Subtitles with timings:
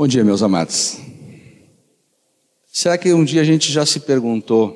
[0.00, 0.96] Bom dia, meus amados.
[2.72, 4.74] Será que um dia a gente já se perguntou,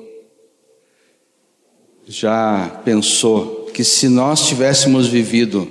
[2.07, 5.67] já pensou que se nós tivéssemos vivido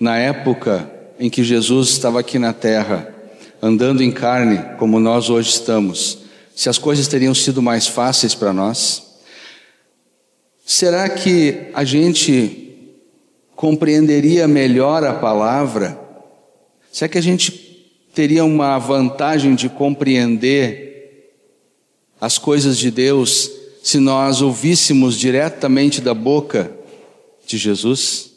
[0.00, 0.90] na época
[1.20, 3.14] em que Jesus estava aqui na terra,
[3.60, 6.20] andando em carne como nós hoje estamos,
[6.54, 9.18] se as coisas teriam sido mais fáceis para nós?
[10.64, 12.96] Será que a gente
[13.54, 16.00] compreenderia melhor a palavra?
[16.90, 17.65] Será que a gente
[18.16, 21.34] teria uma vantagem de compreender
[22.18, 23.50] as coisas de Deus
[23.82, 26.70] se nós ouvíssemos diretamente da boca
[27.46, 28.30] de Jesus?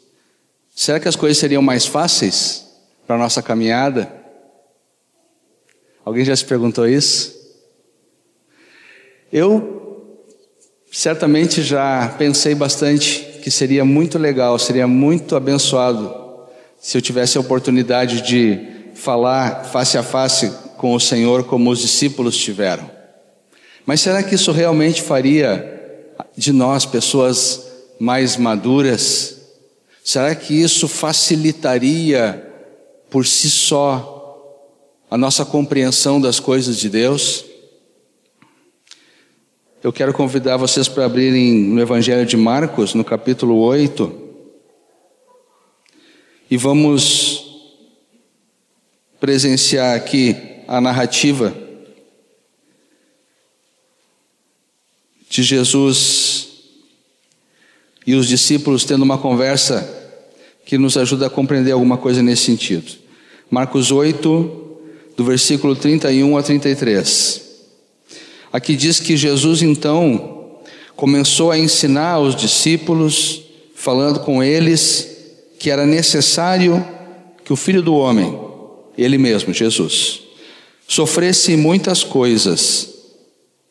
[0.76, 2.66] Será que as coisas seriam mais fáceis
[3.06, 4.12] para a nossa caminhada?
[6.04, 7.34] Alguém já se perguntou isso?
[9.32, 10.12] Eu
[10.92, 16.14] certamente já pensei bastante que seria muito legal, seria muito abençoado
[16.78, 21.78] se eu tivesse a oportunidade de falar face a face com o Senhor como os
[21.78, 22.88] discípulos tiveram.
[23.86, 27.66] Mas será que isso realmente faria de nós pessoas
[27.98, 29.40] mais maduras?
[30.04, 32.46] Será que isso facilitaria
[33.08, 34.18] por si só
[35.10, 37.44] a nossa compreensão das coisas de Deus?
[39.82, 44.28] Eu quero convidar vocês para abrirem no Evangelho de Marcos, no capítulo 8,
[46.50, 47.29] e vamos
[49.20, 50.34] presenciar aqui
[50.66, 51.54] a narrativa
[55.28, 56.48] de Jesus
[58.06, 59.98] e os discípulos tendo uma conversa
[60.64, 62.92] que nos ajuda a compreender alguma coisa nesse sentido.
[63.50, 64.78] Marcos 8,
[65.16, 67.42] do versículo 31 a 33.
[68.52, 70.58] Aqui diz que Jesus então
[70.96, 73.42] começou a ensinar os discípulos,
[73.74, 75.08] falando com eles
[75.58, 76.84] que era necessário
[77.44, 78.49] que o Filho do Homem,
[79.02, 80.20] ele mesmo, Jesus,
[80.86, 82.88] sofresse muitas coisas,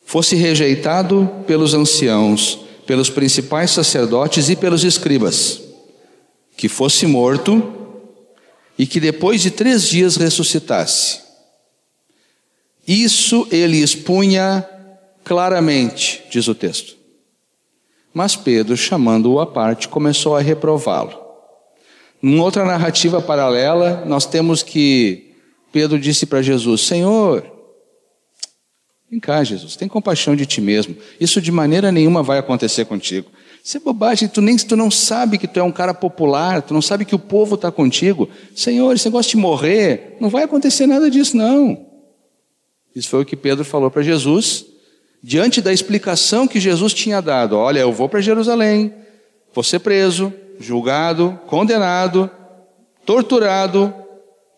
[0.04, 5.60] fosse rejeitado pelos anciãos, pelos principais sacerdotes e pelos escribas,
[6.56, 7.62] que fosse morto
[8.76, 11.20] e que depois de três dias ressuscitasse.
[12.86, 14.66] Isso ele expunha
[15.22, 16.96] claramente, diz o texto.
[18.12, 21.29] Mas Pedro, chamando-o à parte, começou a reprová-lo.
[22.22, 25.34] Numa outra narrativa paralela, nós temos que
[25.72, 27.44] Pedro disse para Jesus: Senhor,
[29.10, 30.96] vem cá, Jesus, tem compaixão de ti mesmo.
[31.18, 33.30] Isso de maneira nenhuma vai acontecer contigo.
[33.62, 36.72] Isso é bobagem, tu nem tu não sabe que tu é um cara popular, tu
[36.72, 38.28] não sabe que o povo está contigo.
[38.54, 41.86] Senhor, esse negócio de morrer, não vai acontecer nada disso, não.
[42.94, 44.64] Isso foi o que Pedro falou para Jesus,
[45.22, 48.92] diante da explicação que Jesus tinha dado: Olha, eu vou para Jerusalém,
[49.54, 52.30] vou ser preso, julgado, condenado,
[53.06, 53.92] torturado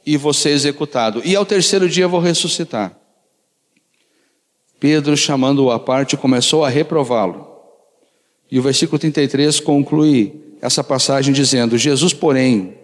[0.04, 1.22] e ser executado.
[1.24, 2.94] E ao terceiro dia vou ressuscitar.
[4.80, 7.46] Pedro, chamando-o à parte, começou a reprová-lo.
[8.50, 12.74] E o versículo 33 conclui essa passagem dizendo: Jesus, porém,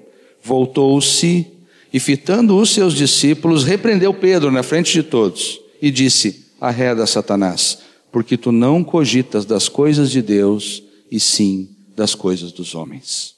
[0.41, 1.47] voltou-se
[1.93, 7.81] e fitando os seus discípulos, repreendeu Pedro na frente de todos e disse: Arreda, Satanás,
[8.13, 11.69] porque tu não cogitas das coisas de Deus, e sim
[11.99, 13.35] das coisas dos homens.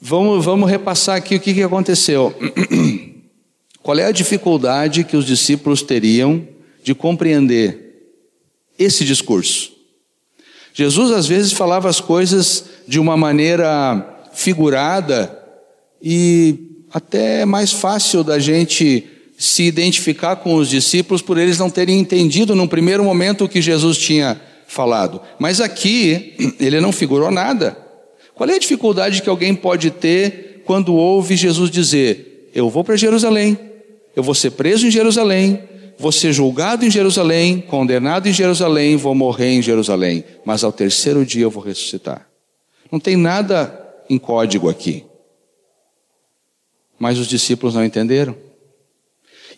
[0.00, 2.34] Vamos, vamos repassar aqui o que, que aconteceu.
[3.80, 6.46] Qual é a dificuldade que os discípulos teriam
[6.82, 8.16] de compreender
[8.76, 9.70] esse discurso?
[10.74, 15.38] Jesus às vezes falava as coisas de uma maneira figurada,
[16.02, 19.06] e até é mais fácil da gente
[19.38, 23.62] se identificar com os discípulos por eles não terem entendido num primeiro momento o que
[23.62, 24.40] Jesus tinha
[24.72, 25.20] falado.
[25.38, 27.76] Mas aqui ele não figurou nada.
[28.34, 32.96] Qual é a dificuldade que alguém pode ter quando ouve Jesus dizer: Eu vou para
[32.96, 33.58] Jerusalém,
[34.16, 35.62] eu vou ser preso em Jerusalém,
[35.98, 41.24] vou ser julgado em Jerusalém, condenado em Jerusalém, vou morrer em Jerusalém, mas ao terceiro
[41.24, 42.26] dia eu vou ressuscitar.
[42.90, 43.78] Não tem nada
[44.08, 45.04] em código aqui.
[46.98, 48.36] Mas os discípulos não entenderam.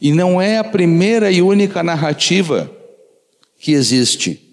[0.00, 2.70] E não é a primeira e única narrativa
[3.58, 4.43] que existe.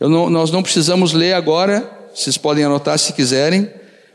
[0.00, 3.68] Não, nós não precisamos ler agora, vocês podem anotar se quiserem,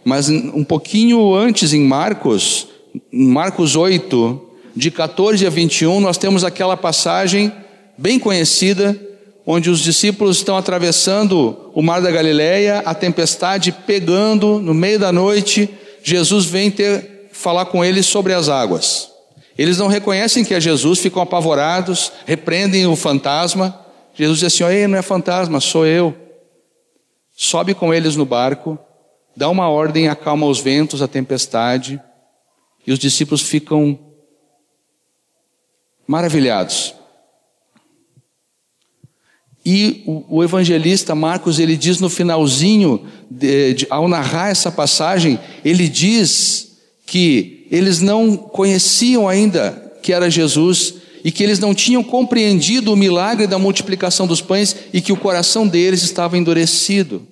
[0.03, 2.67] mas um pouquinho antes em Marcos,
[3.11, 4.41] Marcos 8,
[4.75, 7.51] de 14 a 21, nós temos aquela passagem
[7.97, 8.97] bem conhecida,
[9.45, 15.11] onde os discípulos estão atravessando o mar da Galileia, a tempestade pegando no meio da
[15.11, 15.69] noite,
[16.03, 19.09] Jesus vem ter falar com eles sobre as águas.
[19.57, 23.77] Eles não reconhecem que é Jesus, ficam apavorados, repreendem o fantasma.
[24.19, 26.13] Jesus diz assim: Ei, não é fantasma, sou eu.
[27.33, 28.77] Sobe com eles no barco,
[29.33, 32.01] dá uma ordem, acalma os ventos, a tempestade,
[32.85, 33.97] E os discípulos ficam
[36.05, 36.93] maravilhados.
[39.65, 45.39] E o, o, evangelista Marcos, ele diz no finalzinho, de, de, ao narrar essa passagem,
[45.63, 52.03] ele diz que eles não conheciam ainda que era Jesus e que eles não tinham
[52.03, 57.27] compreendido o milagre da multiplicação dos pães e que o coração deles estava endurecido.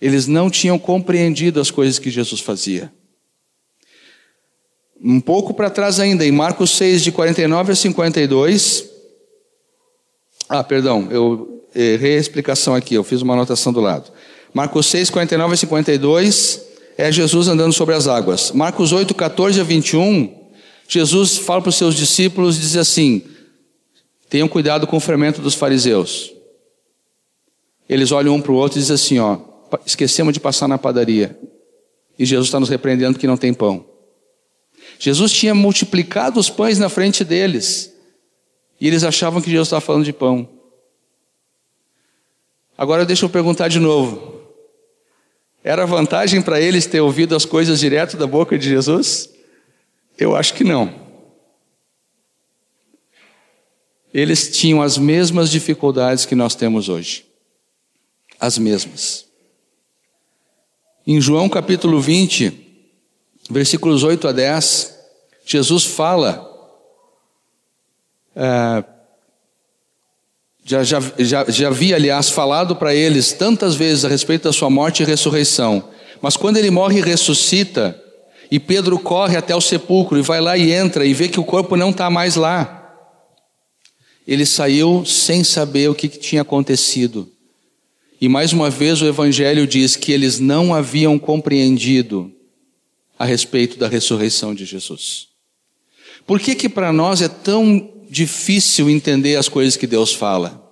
[0.00, 2.92] Eles não tinham compreendido as coisas que Jesus fazia.
[5.00, 8.88] Um pouco para trás ainda, em Marcos 6, de 49 a 52.
[10.48, 14.12] Ah, perdão, eu errei a explicação aqui, eu fiz uma anotação do lado.
[14.52, 16.60] Marcos 6, 49 a 52
[16.98, 18.52] é Jesus andando sobre as águas.
[18.52, 20.41] Marcos 8, 14 a 21
[20.88, 23.22] Jesus fala para os seus discípulos e diz assim:
[24.32, 26.32] tenham cuidado com o fermento dos fariseus.
[27.86, 29.38] Eles olham um para o outro e dizem assim: ó,
[29.84, 31.38] esquecemos de passar na padaria.
[32.18, 33.84] E Jesus está nos repreendendo que não tem pão.
[34.98, 37.92] Jesus tinha multiplicado os pães na frente deles.
[38.80, 40.48] E eles achavam que Jesus estava falando de pão.
[42.76, 44.40] Agora deixa eu perguntar de novo.
[45.62, 49.28] Era vantagem para eles ter ouvido as coisas direto da boca de Jesus?
[50.22, 50.94] Eu acho que não.
[54.14, 57.26] Eles tinham as mesmas dificuldades que nós temos hoje.
[58.38, 59.26] As mesmas.
[61.04, 62.56] Em João capítulo 20,
[63.50, 64.96] versículos 8 a 10,
[65.44, 66.48] Jesus fala.
[68.36, 68.84] É,
[70.64, 74.70] já, já, já, já havia, aliás, falado para eles tantas vezes a respeito da sua
[74.70, 75.90] morte e ressurreição.
[76.20, 78.00] Mas quando ele morre e ressuscita,
[78.52, 81.44] e Pedro corre até o sepulcro e vai lá e entra e vê que o
[81.44, 82.94] corpo não está mais lá.
[84.28, 87.32] Ele saiu sem saber o que, que tinha acontecido.
[88.20, 92.30] E mais uma vez o Evangelho diz que eles não haviam compreendido
[93.18, 95.28] a respeito da ressurreição de Jesus.
[96.26, 100.62] Por que que para nós é tão difícil entender as coisas que Deus fala?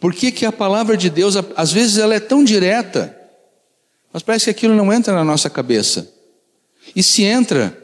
[0.00, 3.14] Por que que a palavra de Deus, às vezes ela é tão direta,
[4.10, 6.13] mas parece que aquilo não entra na nossa cabeça.
[6.94, 7.76] E se entra,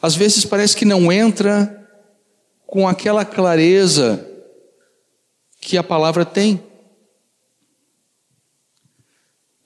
[0.00, 1.88] às vezes parece que não entra
[2.66, 4.26] com aquela clareza
[5.60, 6.62] que a palavra tem.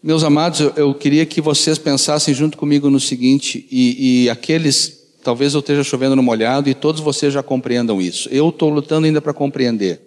[0.03, 5.53] Meus amados, eu, queria que vocês pensassem junto comigo no seguinte, e, e aqueles, talvez
[5.53, 8.27] eu esteja chovendo no molhado e todos vocês já compreendam isso.
[8.31, 10.01] Eu estou lutando ainda para compreender.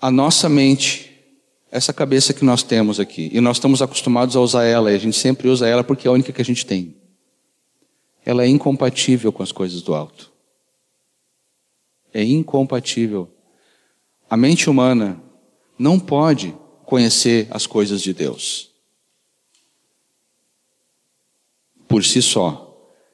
[0.00, 1.07] A nossa mente
[1.70, 3.30] essa cabeça que nós temos aqui.
[3.32, 6.10] E nós estamos acostumados a usar ela, e a gente sempre usa ela porque é
[6.10, 6.96] a única que a gente tem.
[8.24, 10.30] Ela é incompatível com as coisas do alto.
[12.12, 13.28] É incompatível.
[14.28, 15.20] A mente humana
[15.78, 16.54] não pode
[16.84, 18.70] conhecer as coisas de Deus.
[21.86, 22.64] Por si só.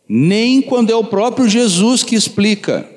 [0.09, 2.89] Nem quando é o próprio Jesus que explica.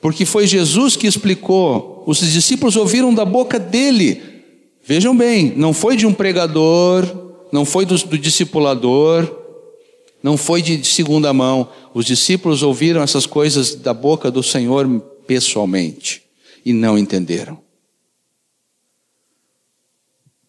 [0.00, 2.02] Porque foi Jesus que explicou.
[2.06, 4.37] Os discípulos ouviram da boca dele
[4.88, 7.04] Vejam bem, não foi de um pregador,
[7.52, 9.30] não foi do, do discipulador,
[10.22, 11.68] não foi de segunda mão.
[11.92, 14.88] Os discípulos ouviram essas coisas da boca do Senhor
[15.26, 16.22] pessoalmente
[16.64, 17.60] e não entenderam.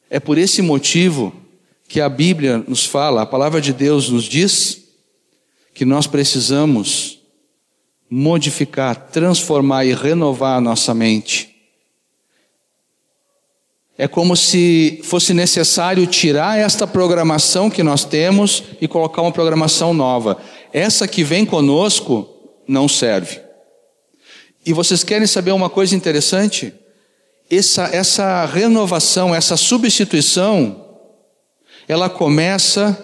[0.10, 1.36] É por esse motivo
[1.90, 4.86] que a Bíblia nos fala, a palavra de Deus nos diz
[5.74, 7.19] que nós precisamos
[8.10, 11.49] modificar, transformar e renovar a nossa mente
[14.02, 19.94] é como se fosse necessário tirar esta programação que nós temos e colocar uma programação
[19.94, 20.38] nova.
[20.72, 22.26] Essa que vem conosco
[22.66, 23.42] não serve.
[24.66, 26.74] E vocês querem saber uma coisa interessante?
[27.52, 30.82] Essa, essa renovação, essa substituição,
[31.86, 32.98] ela começa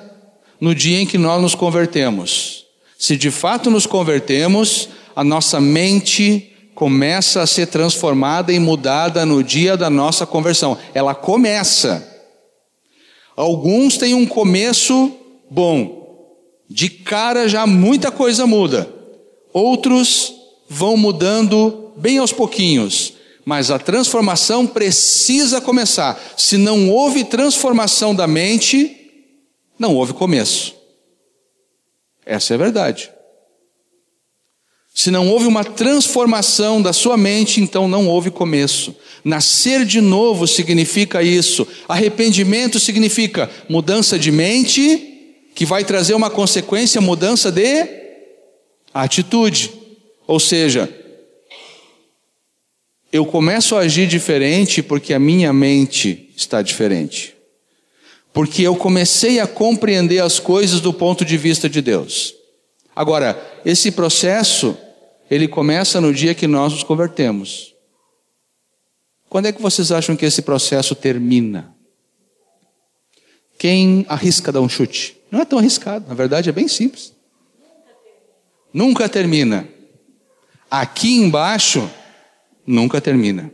[0.62, 2.68] no dia em que nós nos convertemos.
[2.98, 9.42] Se de fato nos convertemos, a nossa mente começa a ser transformada e mudada no
[9.42, 10.78] dia da nossa conversão.
[10.94, 12.06] Ela começa.
[13.36, 15.12] Alguns têm um começo
[15.50, 16.06] bom.
[16.70, 18.92] De cara já muita coisa muda.
[19.54, 20.34] Outros
[20.70, 23.14] vão mudando bem aos pouquinhos.
[23.46, 26.20] Mas a transformação precisa começar.
[26.36, 28.98] Se não houve transformação da mente,
[29.80, 30.76] não houve começo.
[32.26, 33.15] Essa é a verdade.
[34.98, 38.96] Se não houve uma transformação da sua mente, então não houve começo.
[39.26, 41.68] Nascer de novo significa isso.
[41.86, 47.86] Arrependimento significa mudança de mente, que vai trazer uma consequência, mudança de
[48.94, 49.70] atitude.
[50.26, 50.90] Ou seja,
[53.12, 57.36] eu começo a agir diferente porque a minha mente está diferente.
[58.36, 62.36] porque eu comecei a compreender as coisas do ponto de vista de Deus.
[62.94, 64.78] Agora, esse processo,
[65.30, 67.74] ele começa no dia que nós nos convertemos.
[69.30, 71.76] Quando é que vocês acham que esse processo termina?
[73.58, 75.18] Quem arrisca dar um chute?
[75.32, 77.14] Não é tão arriscado, na verdade é bem simples.
[78.74, 79.68] Nunca termina.
[80.70, 81.90] Aqui embaixo,
[82.66, 83.52] nunca termina.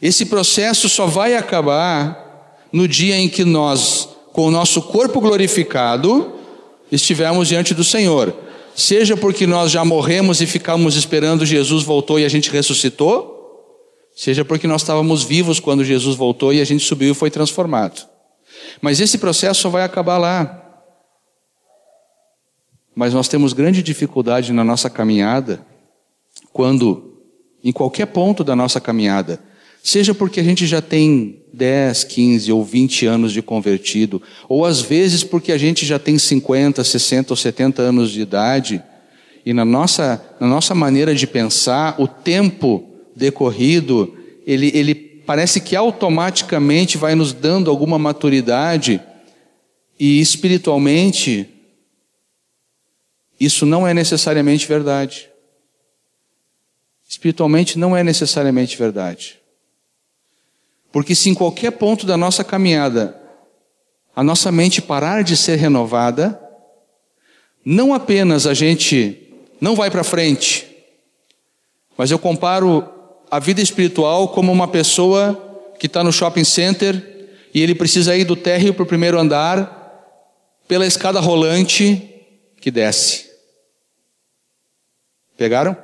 [0.00, 6.38] Esse processo só vai acabar no dia em que nós, com o nosso corpo glorificado,
[6.90, 8.47] estivermos diante do Senhor.
[8.78, 13.36] Seja porque nós já morremos e ficamos esperando Jesus voltou e a gente ressuscitou,
[14.14, 18.08] seja porque nós estávamos vivos quando Jesus voltou e a gente subiu e foi transformado.
[18.80, 20.64] Mas esse processo só vai acabar lá.
[22.94, 25.60] Mas nós temos grande dificuldade na nossa caminhada
[26.52, 27.20] quando,
[27.64, 29.40] em qualquer ponto da nossa caminhada,
[29.82, 34.80] seja porque a gente já tem 10, 15 ou 20 anos de convertido, ou às
[34.80, 38.82] vezes porque a gente já tem 50, 60 ou 70 anos de idade,
[39.44, 42.84] e na nossa, na nossa maneira de pensar, o tempo
[43.16, 44.14] decorrido,
[44.46, 49.00] ele, ele parece que automaticamente vai nos dando alguma maturidade,
[49.98, 51.48] e espiritualmente,
[53.40, 55.28] isso não é necessariamente verdade.
[57.08, 59.38] Espiritualmente não é necessariamente verdade.
[60.90, 63.18] Porque se em qualquer ponto da nossa caminhada
[64.14, 66.40] a nossa mente parar de ser renovada,
[67.64, 70.66] não apenas a gente não vai para frente,
[71.96, 72.88] mas eu comparo
[73.30, 78.24] a vida espiritual como uma pessoa que está no shopping center e ele precisa ir
[78.24, 79.76] do térreo para o primeiro andar
[80.66, 82.24] pela escada rolante
[82.60, 83.30] que desce.
[85.36, 85.76] Pegaram?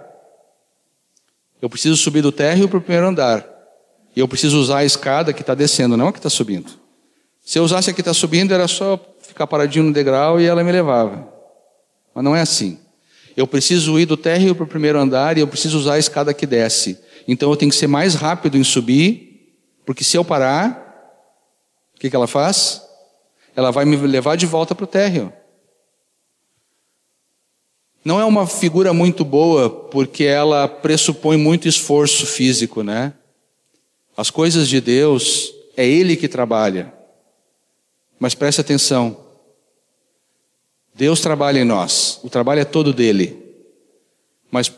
[1.63, 3.54] Eu preciso subir do térreo para o primeiro andar.
[4.15, 6.73] E eu preciso usar a escada que está descendo, não a que está subindo.
[7.45, 10.63] Se eu usasse a que está subindo, era só ficar paradinho no degrau e ela
[10.63, 11.29] me levava.
[12.15, 12.79] Mas não é assim.
[13.37, 16.33] Eu preciso ir do térreo para o primeiro andar e eu preciso usar a escada
[16.33, 16.99] que desce.
[17.27, 20.81] Então eu tenho que ser mais rápido em subir, porque se eu parar,
[21.95, 22.83] o que, que ela faz?
[23.57, 25.33] Ela vai me levar de volta para o térreo.
[28.05, 33.15] Não é uma figura muito boa, porque ela pressupõe muito esforço físico, né?
[34.17, 36.93] As coisas de Deus, é Ele que trabalha.
[38.19, 39.17] Mas preste atenção.
[40.95, 42.21] Deus trabalha em nós.
[42.23, 43.37] O trabalho é todo dele.
[44.51, 44.73] Mas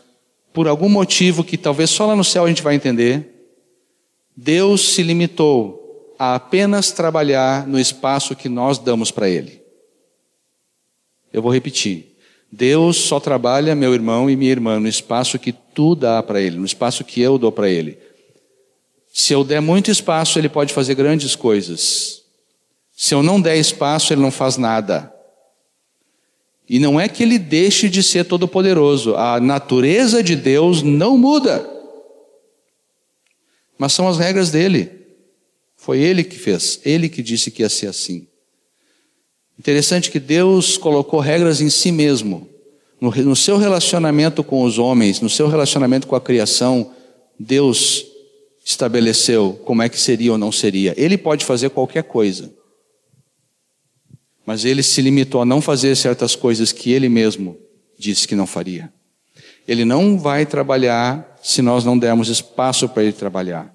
[0.51, 3.53] por algum motivo que talvez só lá no céu a gente vai entender,
[4.35, 9.61] Deus se limitou a apenas trabalhar no espaço que nós damos para Ele.
[11.31, 12.17] Eu vou repetir.
[12.51, 16.57] Deus só trabalha, meu irmão e minha irmã, no espaço que tu dá para Ele,
[16.57, 17.99] no espaço que eu dou para Ele.
[19.19, 22.21] Se eu der muito espaço, ele pode fazer grandes coisas.
[22.95, 25.11] Se eu não der espaço, ele não faz nada.
[26.69, 31.67] E não é que ele deixe de ser todo-poderoso, a natureza de Deus não muda.
[33.75, 34.91] Mas são as regras dele.
[35.75, 38.27] Foi ele que fez, ele que disse que ia ser assim.
[39.57, 42.47] Interessante que Deus colocou regras em si mesmo.
[43.01, 46.91] No, no seu relacionamento com os homens, no seu relacionamento com a criação,
[47.39, 48.15] Deus
[48.67, 50.93] estabeleceu como é que seria ou não seria.
[50.97, 52.53] Ele pode fazer qualquer coisa.
[54.45, 57.57] Mas ele se limitou a não fazer certas coisas que ele mesmo
[57.97, 58.91] disse que não faria.
[59.65, 63.73] Ele não vai trabalhar se nós não dermos espaço para ele trabalhar.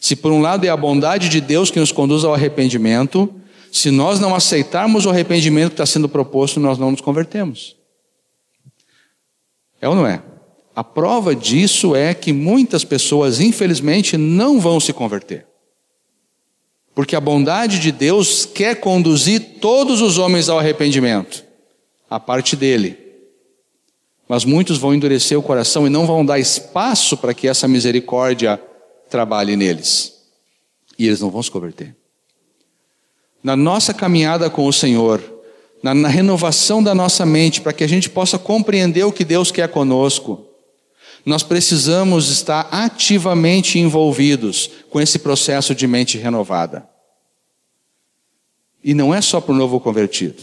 [0.00, 3.28] Se por um lado é a bondade de Deus que nos conduz ao arrependimento,
[3.72, 7.76] se nós não aceitarmos o arrependimento que está sendo proposto, nós não nos convertemos.
[9.80, 10.22] É ou não é?
[10.74, 15.46] A prova disso é que muitas pessoas, infelizmente, não vão se converter.
[16.94, 21.44] Porque a bondade de Deus quer conduzir todos os homens ao arrependimento,
[22.08, 22.98] a parte dele.
[24.28, 28.60] Mas muitos vão endurecer o coração e não vão dar espaço para que essa misericórdia
[29.10, 30.22] trabalhe neles.
[30.98, 31.94] E eles não vão se converter.
[33.42, 35.22] Na nossa caminhada com o Senhor,
[35.82, 39.50] na, na renovação da nossa mente, para que a gente possa compreender o que Deus
[39.50, 40.46] quer conosco,
[41.24, 46.88] nós precisamos estar ativamente envolvidos com esse processo de mente renovada.
[48.82, 50.42] E não é só para o novo convertido.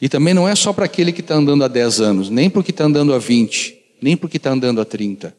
[0.00, 2.70] E também não é só para aquele que está andando há 10 anos, nem porque
[2.70, 5.36] está andando há 20, nem porque está andando há 30.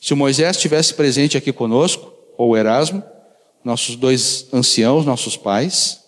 [0.00, 3.02] Se o Moisés estivesse presente aqui conosco, ou o Erasmo,
[3.62, 6.00] nossos dois anciãos, nossos pais,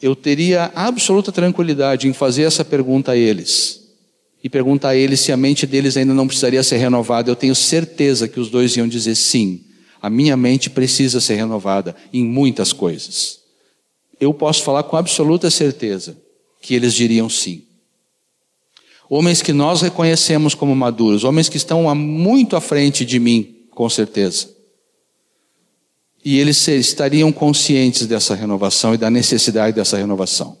[0.00, 3.80] eu teria absoluta tranquilidade em fazer essa pergunta a eles
[4.42, 7.54] e perguntar a eles se a mente deles ainda não precisaria ser renovada, eu tenho
[7.54, 9.64] certeza que os dois iam dizer sim.
[10.00, 13.38] A minha mente precisa ser renovada em muitas coisas.
[14.18, 16.16] eu posso falar com absoluta certeza
[16.60, 17.64] que eles diriam sim.
[19.08, 23.88] Homens que nós reconhecemos como maduros, homens que estão muito à frente de mim, com
[23.88, 24.48] certeza.
[26.24, 30.59] E eles estariam conscientes dessa renovação e da necessidade dessa renovação.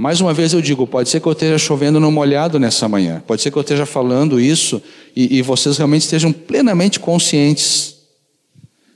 [0.00, 3.22] Mais uma vez eu digo, pode ser que eu esteja chovendo no molhado nessa manhã,
[3.26, 4.82] pode ser que eu esteja falando isso
[5.14, 7.96] e, e vocês realmente estejam plenamente conscientes.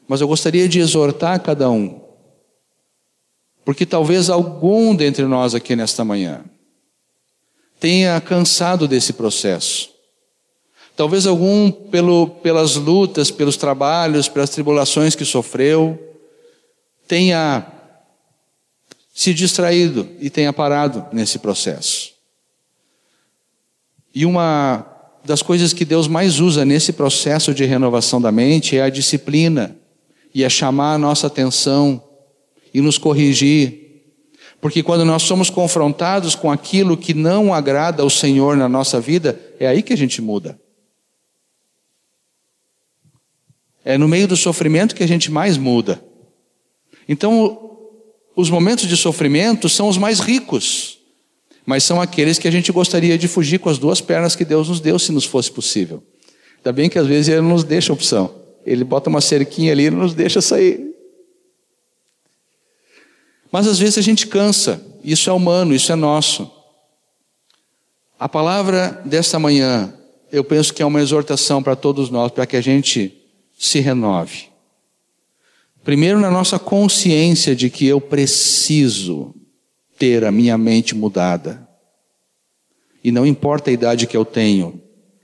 [0.09, 2.01] Mas eu gostaria de exortar cada um,
[3.67, 6.43] porque talvez algum dentre nós aqui nesta manhã
[7.79, 9.91] tenha cansado desse processo.
[10.97, 15.99] Talvez algum pelo, pelas lutas, pelos trabalhos, pelas tribulações que sofreu,
[17.07, 17.75] tenha
[19.15, 22.13] se distraído e tenha parado nesse processo.
[24.15, 24.85] E uma
[25.25, 29.75] das coisas que Deus mais usa nesse processo de renovação da mente é a disciplina
[30.35, 32.03] e é chamar a nossa atenção
[32.75, 33.85] e nos corrigir
[34.65, 39.39] porque quando nós somos confrontados com aquilo que não agrada ao Senhor na nossa vida,
[39.61, 40.59] é aí que a gente muda.
[43.85, 46.03] É no meio do sofrimento que a gente mais muda.
[47.07, 47.74] Então,
[48.37, 50.99] os momentos de sofrimento são os mais ricos,
[51.65, 54.69] mas são aqueles que a gente gostaria de fugir com as duas pernas que Deus
[54.69, 56.03] nos deu, se nos fosse possível.
[56.59, 58.35] Ainda bem que às vezes Ele nos deixa opção.
[58.67, 60.95] Ele bota uma cerquinha ali e nos deixa sair.
[63.53, 66.51] Mas às vezes a gente cansa, isso é humano, isso é nosso.
[68.19, 69.95] A palavra desta manhã,
[70.33, 73.13] eu penso que é uma exortação para todos nós, para que a gente
[73.57, 74.54] se renove.
[75.85, 79.35] Primeiro, na nossa consciência de que eu preciso
[79.99, 81.69] ter a minha mente mudada.
[83.03, 84.81] E não importa a idade que eu tenho,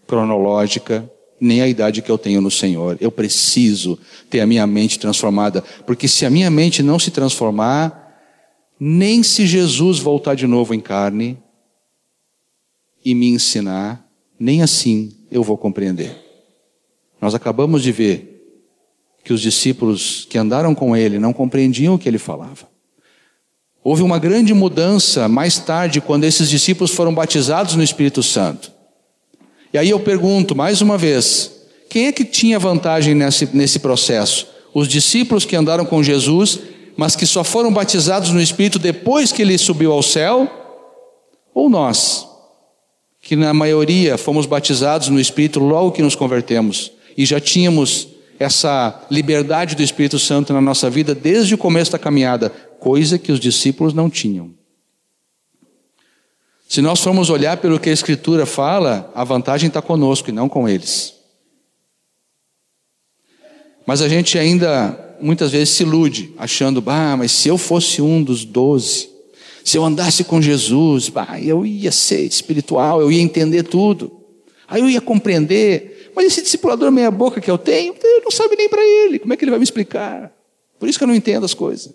[0.07, 2.99] cronológica, nem a idade que eu tenho no Senhor.
[3.01, 3.99] Eu preciso
[4.29, 7.97] ter a minha mente transformada, porque se a minha mente não se transformar,
[8.79, 11.39] nem se Jesus voltar de novo em carne
[13.03, 14.07] e me ensinar,
[14.39, 16.15] nem assim eu vou compreender.
[17.19, 18.30] Nós acabamos de ver
[19.25, 22.69] que os discípulos que andaram com ele não compreendiam o que ele falava.
[23.83, 28.71] Houve uma grande mudança mais tarde, quando esses discípulos foram batizados no Espírito Santo.
[29.73, 31.51] E aí eu pergunto mais uma vez:
[31.89, 34.47] quem é que tinha vantagem nesse, nesse processo?
[34.75, 36.61] Os discípulos que andaram com Jesus
[37.01, 40.47] mas que só foram batizados no Espírito depois que ele subiu ao céu,
[41.55, 42.27] ou nós,
[43.23, 48.07] que na maioria fomos batizados no Espírito logo que nos convertemos e já tínhamos
[48.41, 53.31] essa liberdade do Espírito Santo na nossa vida desde o começo da caminhada, coisa que
[53.31, 54.55] os discípulos não tinham.
[56.67, 60.49] Se nós formos olhar pelo que a Escritura fala, a vantagem está conosco e não
[60.49, 61.13] com eles.
[63.87, 68.23] Mas a gente ainda muitas vezes se ilude, achando, ah, mas se eu fosse um
[68.23, 69.11] dos doze,
[69.63, 74.11] se eu andasse com Jesus, bah, eu ia ser espiritual, eu ia entender tudo,
[74.67, 75.90] aí eu ia compreender.
[76.15, 79.33] Mas esse discipulador meia boca que eu tenho, eu não sabe nem para ele, como
[79.33, 80.33] é que ele vai me explicar?
[80.79, 81.95] Por isso que eu não entendo as coisas.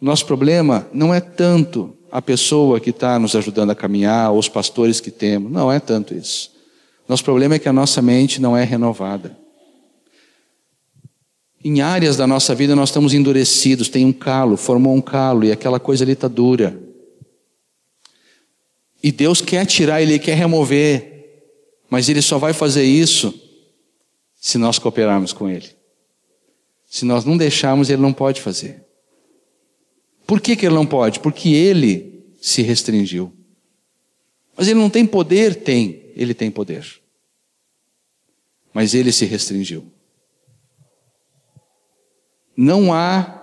[0.00, 4.48] Nosso problema não é tanto a pessoa que está nos ajudando a caminhar, ou os
[4.48, 6.52] pastores que temos, não é tanto isso.
[7.08, 9.36] Nosso problema é que a nossa mente não é renovada.
[11.64, 15.52] Em áreas da nossa vida nós estamos endurecidos, tem um calo, formou um calo e
[15.52, 16.78] aquela coisa ali está dura.
[19.02, 21.15] E Deus quer tirar, Ele quer remover,
[21.88, 23.34] mas Ele só vai fazer isso
[24.34, 25.68] se nós cooperarmos com Ele.
[26.86, 28.84] Se nós não deixarmos, Ele não pode fazer.
[30.26, 31.20] Por que, que Ele não pode?
[31.20, 33.32] Porque Ele se restringiu.
[34.56, 35.56] Mas Ele não tem poder?
[35.56, 36.86] Tem, Ele tem poder.
[38.72, 39.84] Mas Ele se restringiu.
[42.56, 43.36] Não há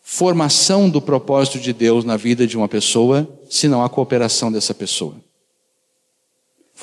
[0.00, 4.74] formação do propósito de Deus na vida de uma pessoa se não há cooperação dessa
[4.74, 5.16] pessoa.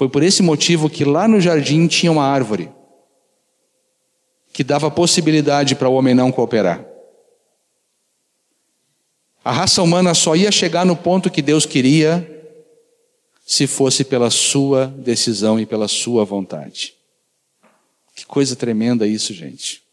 [0.01, 2.71] Foi por esse motivo que lá no jardim tinha uma árvore
[4.51, 6.83] que dava possibilidade para o homem não cooperar.
[9.45, 12.27] A raça humana só ia chegar no ponto que Deus queria
[13.45, 16.95] se fosse pela sua decisão e pela sua vontade.
[18.15, 19.83] Que coisa tremenda isso, gente.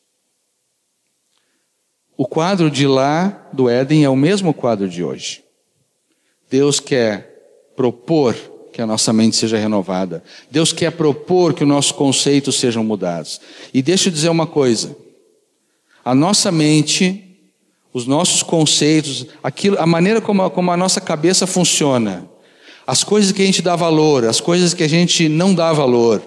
[2.16, 5.44] O quadro de lá do Éden é o mesmo quadro de hoje.
[6.48, 10.22] Deus quer propor que a nossa mente seja renovada.
[10.48, 13.40] Deus quer propor que os nossos conceitos sejam mudados.
[13.74, 14.96] E deixa eu dizer uma coisa:
[16.04, 17.40] a nossa mente,
[17.92, 22.30] os nossos conceitos, aquilo, a maneira como a, como a nossa cabeça funciona,
[22.86, 26.22] as coisas que a gente dá valor, as coisas que a gente não dá valor,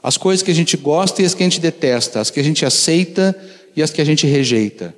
[0.00, 2.44] as coisas que a gente gosta e as que a gente detesta, as que a
[2.44, 3.34] gente aceita
[3.74, 4.94] e as que a gente rejeita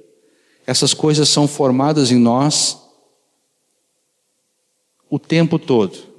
[0.67, 2.77] essas coisas são formadas em nós
[5.09, 6.16] o tempo todo.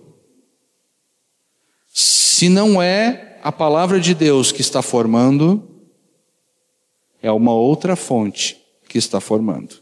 [1.99, 5.67] Se não é a palavra de Deus que está formando,
[7.23, 8.55] é uma outra fonte
[8.87, 9.77] que está formando.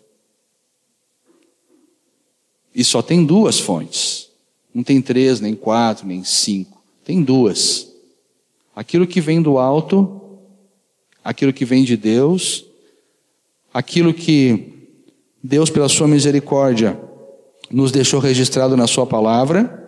[2.74, 4.30] E só tem duas fontes.
[4.74, 6.82] Não tem três, nem quatro, nem cinco.
[7.04, 7.92] Tem duas.
[8.74, 10.40] Aquilo que vem do alto,
[11.22, 12.64] aquilo que vem de Deus,
[13.74, 14.94] aquilo que
[15.44, 16.98] Deus, pela sua misericórdia,
[17.70, 19.85] nos deixou registrado na Sua palavra,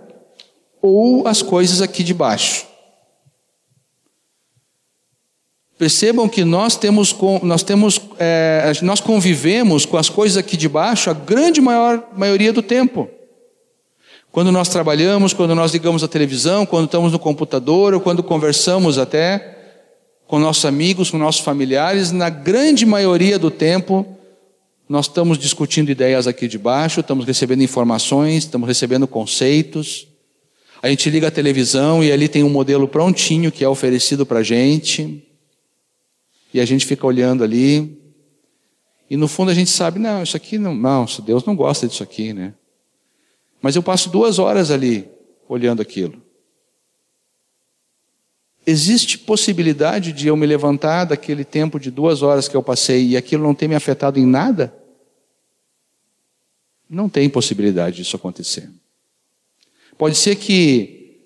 [0.88, 2.66] ou as coisas aqui de baixo.
[5.78, 11.10] Percebam que nós temos, nós temos, é, nós convivemos com as coisas aqui de baixo
[11.10, 13.08] a grande maior maioria do tempo.
[14.32, 18.98] Quando nós trabalhamos, quando nós ligamos a televisão, quando estamos no computador, ou quando conversamos
[18.98, 19.56] até
[20.28, 24.06] com nossos amigos, com nossos familiares, na grande maioria do tempo,
[24.90, 30.08] nós estamos discutindo ideias aqui de baixo, estamos recebendo informações, estamos recebendo conceitos.
[30.82, 34.40] A gente liga a televisão e ali tem um modelo prontinho que é oferecido para
[34.40, 35.26] a gente.
[36.54, 37.98] E a gente fica olhando ali.
[39.10, 42.04] E no fundo a gente sabe, não, isso aqui não, não, Deus não gosta disso
[42.04, 42.54] aqui, né?
[43.62, 45.10] Mas eu passo duas horas ali
[45.48, 46.22] olhando aquilo.
[48.66, 53.18] Existe possibilidade de eu me levantar daquele tempo de duas horas que eu passei e
[53.18, 54.76] aquilo não ter me afetado em nada?
[56.90, 58.70] Não tem possibilidade disso acontecer.
[59.98, 61.22] Pode ser que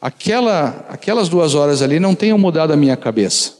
[0.00, 3.54] aquela, aquelas duas horas ali não tenham mudado a minha cabeça,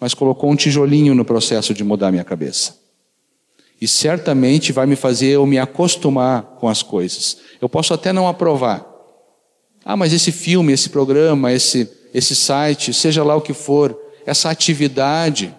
[0.00, 2.76] mas colocou um tijolinho no processo de mudar a minha cabeça.
[3.80, 7.38] E certamente vai me fazer eu me acostumar com as coisas.
[7.60, 8.84] Eu posso até não aprovar.
[9.84, 14.50] Ah, mas esse filme, esse programa, esse, esse site, seja lá o que for, essa
[14.50, 15.54] atividade,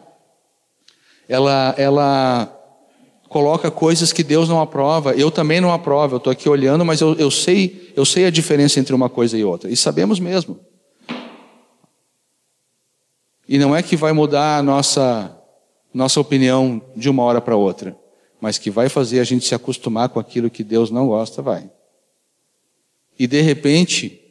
[1.29, 2.56] ela, ela
[3.27, 5.13] coloca coisas que Deus não aprova.
[5.13, 6.15] Eu também não aprovo.
[6.15, 9.37] Eu estou aqui olhando, mas eu, eu, sei, eu sei a diferença entre uma coisa
[9.37, 9.69] e outra.
[9.69, 10.59] E sabemos mesmo.
[13.47, 15.35] E não é que vai mudar a nossa,
[15.93, 17.95] nossa opinião de uma hora para outra
[18.39, 21.69] mas que vai fazer a gente se acostumar com aquilo que Deus não gosta, vai.
[23.17, 24.21] E de repente,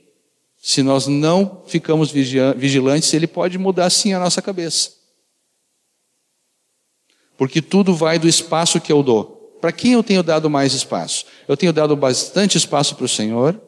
[0.57, 4.96] se nós não ficamos vigilantes, ele pode mudar sim a nossa cabeça.
[7.37, 9.57] Porque tudo vai do espaço que eu dou.
[9.61, 11.27] Para quem eu tenho dado mais espaço?
[11.49, 13.61] Eu tenho dado bastante espaço para o Senhor,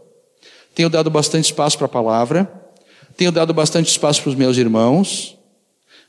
[0.74, 2.50] tenho dado bastante espaço para a palavra,
[3.16, 5.36] tenho dado bastante espaço para os meus irmãos,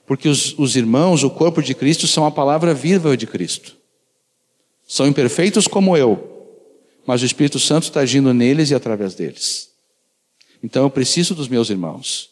[0.06, 3.76] porque os, os irmãos, o corpo de Cristo, são a palavra viva de Cristo.
[4.88, 6.48] São imperfeitos como eu,
[7.06, 9.70] mas o Espírito Santo está agindo neles e através deles.
[10.64, 12.30] Então eu preciso dos meus irmãos.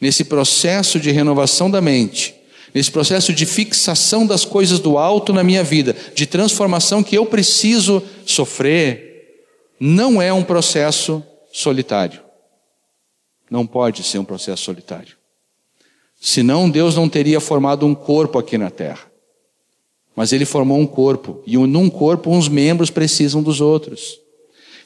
[0.00, 2.34] Nesse processo de renovação da mente,
[2.74, 7.26] nesse processo de fixação das coisas do alto na minha vida, de transformação que eu
[7.26, 9.06] preciso sofrer,
[9.78, 12.20] não é um processo solitário.
[13.50, 15.16] Não pode ser um processo solitário.
[16.20, 19.06] Senão Deus não teria formado um corpo aqui na terra.
[20.14, 24.18] Mas ele formou um corpo, e num corpo uns membros precisam dos outros.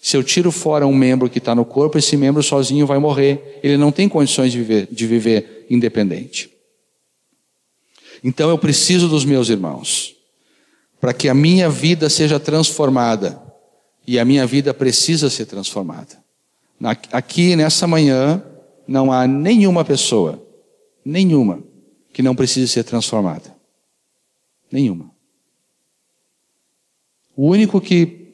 [0.03, 3.61] Se eu tiro fora um membro que está no corpo, esse membro sozinho vai morrer.
[3.63, 6.51] Ele não tem condições de viver, de viver independente.
[8.23, 10.17] Então eu preciso dos meus irmãos,
[11.01, 13.41] para que a minha vida seja transformada.
[14.07, 16.19] E a minha vida precisa ser transformada.
[17.13, 18.43] Aqui nessa manhã,
[18.87, 20.43] não há nenhuma pessoa,
[21.05, 21.63] nenhuma,
[22.13, 23.55] que não precise ser transformada.
[24.71, 25.11] Nenhuma.
[27.37, 28.33] O único que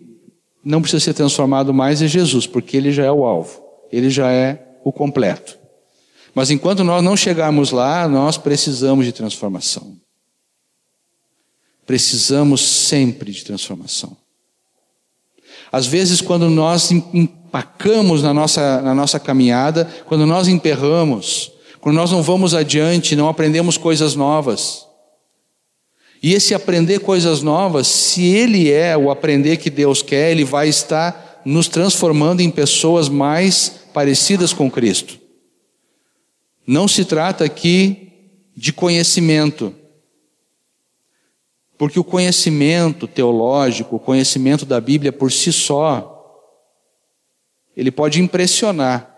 [0.65, 4.33] não precisa ser transformado mais é Jesus, porque ele já é o alvo, ele já
[4.33, 5.59] é o completo.
[6.37, 9.97] Mas enquanto nós não chegarmos lá, nós precisamos de transformação.
[11.87, 14.15] Precisamos sempre de transformação.
[15.73, 22.13] Às vezes, quando nós empacamos na nossa, na nossa caminhada, quando nós emperramos, quando nós
[22.13, 24.85] não vamos adiante, não aprendemos coisas novas,
[26.23, 30.69] e esse aprender coisas novas, se ele é o aprender que Deus quer, ele vai
[30.69, 35.25] estar nos transformando em pessoas mais parecidas com Cristo.
[36.67, 38.13] Não se trata aqui
[38.57, 39.73] de conhecimento,
[41.79, 46.13] porque o conhecimento teológico, o conhecimento da Bíblia por si só,
[47.77, 49.15] ele pode impressionar.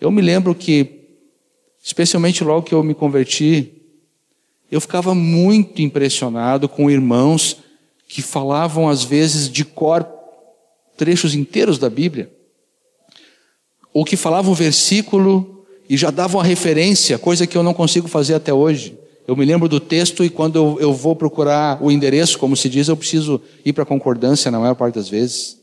[0.00, 1.18] Eu me lembro que,
[1.82, 3.72] especialmente logo que eu me converti,
[4.70, 7.58] eu ficava muito impressionado com irmãos
[8.08, 10.08] que falavam às vezes de cor
[10.96, 12.32] trechos inteiros da Bíblia,
[13.92, 15.55] ou que falavam versículo
[15.88, 18.98] e já davam a referência, coisa que eu não consigo fazer até hoje.
[19.26, 22.68] eu me lembro do texto e quando eu, eu vou procurar o endereço, como se
[22.68, 25.58] diz, eu preciso ir para a concordância na maior parte das vezes.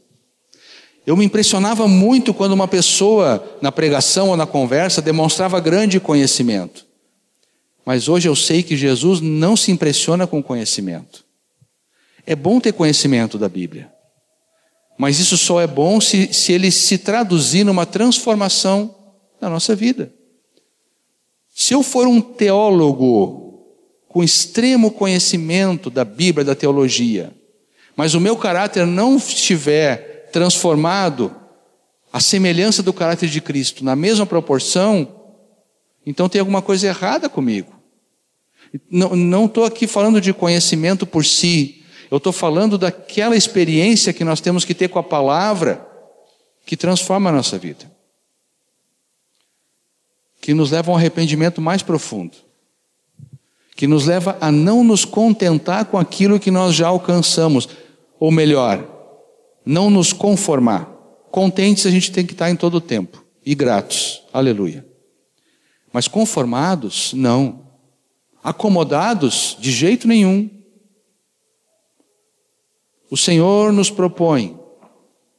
[1.06, 6.86] Eu me impressionava muito quando uma pessoa, na pregação ou na conversa, demonstrava grande conhecimento.
[7.86, 11.26] Mas hoje eu sei que Jesus não se impressiona com conhecimento.
[12.26, 13.92] É bom ter conhecimento da Bíblia.
[14.98, 18.96] Mas isso só é bom se, se ele se traduzir numa transformação
[19.43, 20.13] na nossa vida.
[21.53, 23.43] Se eu for um teólogo
[24.08, 27.34] com extremo conhecimento da Bíblia, da teologia,
[27.95, 31.36] mas o meu caráter não estiver transformado
[32.12, 35.08] à semelhança do caráter de Cristo, na mesma proporção,
[36.06, 37.73] então tem alguma coisa errada comigo.
[38.89, 44.41] Não estou aqui falando de conhecimento por si, eu estou falando daquela experiência que nós
[44.41, 45.88] temos que ter com a palavra
[46.65, 47.91] que transforma a nossa vida,
[50.43, 52.36] que nos leva a um arrependimento mais profundo,
[53.77, 57.69] que nos leva a não nos contentar com aquilo que nós já alcançamos,
[58.19, 58.86] ou melhor,
[59.65, 60.84] não nos conformar.
[61.32, 64.86] Contentes a gente tem que estar em todo o tempo e gratos, aleluia.
[65.93, 67.65] Mas conformados, não.
[68.43, 70.49] Acomodados, de jeito nenhum.
[73.10, 74.60] O Senhor nos propõe,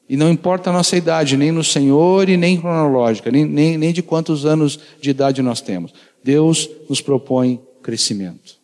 [0.08, 3.92] e não importa a nossa idade, nem no Senhor e nem cronológica, nem, nem, nem
[3.92, 5.94] de quantos anos de idade nós temos.
[6.22, 8.58] Deus nos propõe crescimento.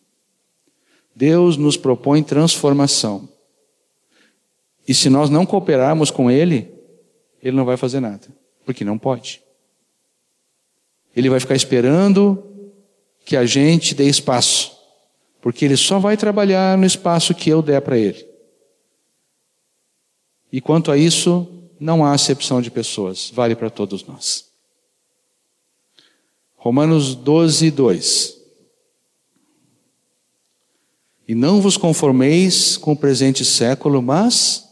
[1.15, 3.27] Deus nos propõe transformação.
[4.87, 6.71] E se nós não cooperarmos com Ele,
[7.41, 8.27] Ele não vai fazer nada,
[8.65, 9.41] porque não pode.
[11.15, 12.43] Ele vai ficar esperando
[13.25, 14.77] que a gente dê espaço,
[15.41, 18.30] porque Ele só vai trabalhar no espaço que eu der para Ele.
[20.51, 21.47] E quanto a isso,
[21.79, 24.45] não há acepção de pessoas, vale para todos nós.
[26.55, 28.37] Romanos 12, 2.
[31.27, 34.69] E não vos conformeis com o presente século, mas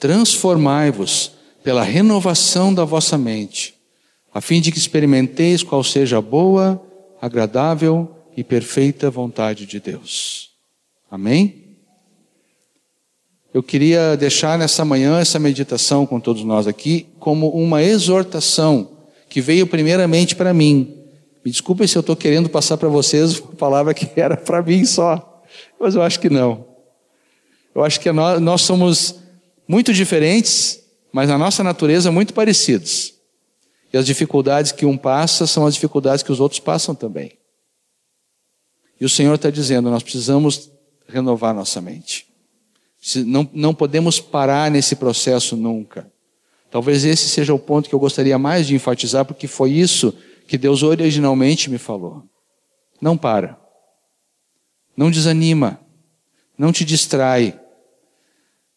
[0.00, 3.74] transformai-vos pela renovação da vossa mente,
[4.34, 6.84] a fim de que experimenteis qual seja a boa,
[7.20, 10.50] agradável e perfeita vontade de Deus.
[11.08, 11.61] Amém?
[13.52, 18.88] Eu queria deixar nessa manhã essa meditação com todos nós aqui como uma exortação
[19.28, 21.02] que veio primeiramente para mim.
[21.44, 24.84] Me desculpem se eu estou querendo passar para vocês uma palavra que era para mim
[24.84, 25.42] só,
[25.78, 26.66] mas eu acho que não.
[27.74, 29.16] Eu acho que nós, nós somos
[29.68, 33.14] muito diferentes, mas na nossa natureza muito parecidos.
[33.92, 37.32] E as dificuldades que um passa são as dificuldades que os outros passam também.
[38.98, 40.70] E o Senhor está dizendo: nós precisamos
[41.06, 42.31] renovar nossa mente.
[43.26, 46.10] Não, não podemos parar nesse processo nunca.
[46.70, 50.56] Talvez esse seja o ponto que eu gostaria mais de enfatizar, porque foi isso que
[50.56, 52.22] Deus originalmente me falou.
[53.00, 53.58] Não para.
[54.96, 55.80] Não desanima.
[56.56, 57.58] Não te distrai.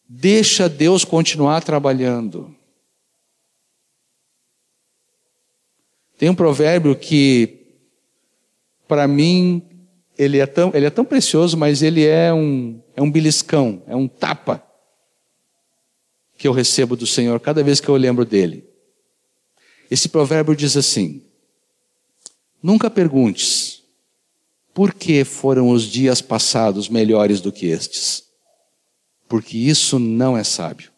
[0.08, 2.54] Deixa Deus continuar trabalhando.
[6.18, 7.66] Tem um provérbio que,
[8.88, 9.62] para mim,
[10.18, 13.94] ele é tão, ele é tão precioso, mas ele é um, é um beliscão, é
[13.94, 14.62] um tapa
[16.36, 18.64] que eu recebo do Senhor cada vez que eu lembro dele.
[19.90, 21.22] Esse provérbio diz assim:
[22.62, 23.82] Nunca perguntes
[24.74, 28.24] por que foram os dias passados melhores do que estes,
[29.28, 30.90] porque isso não é sábio.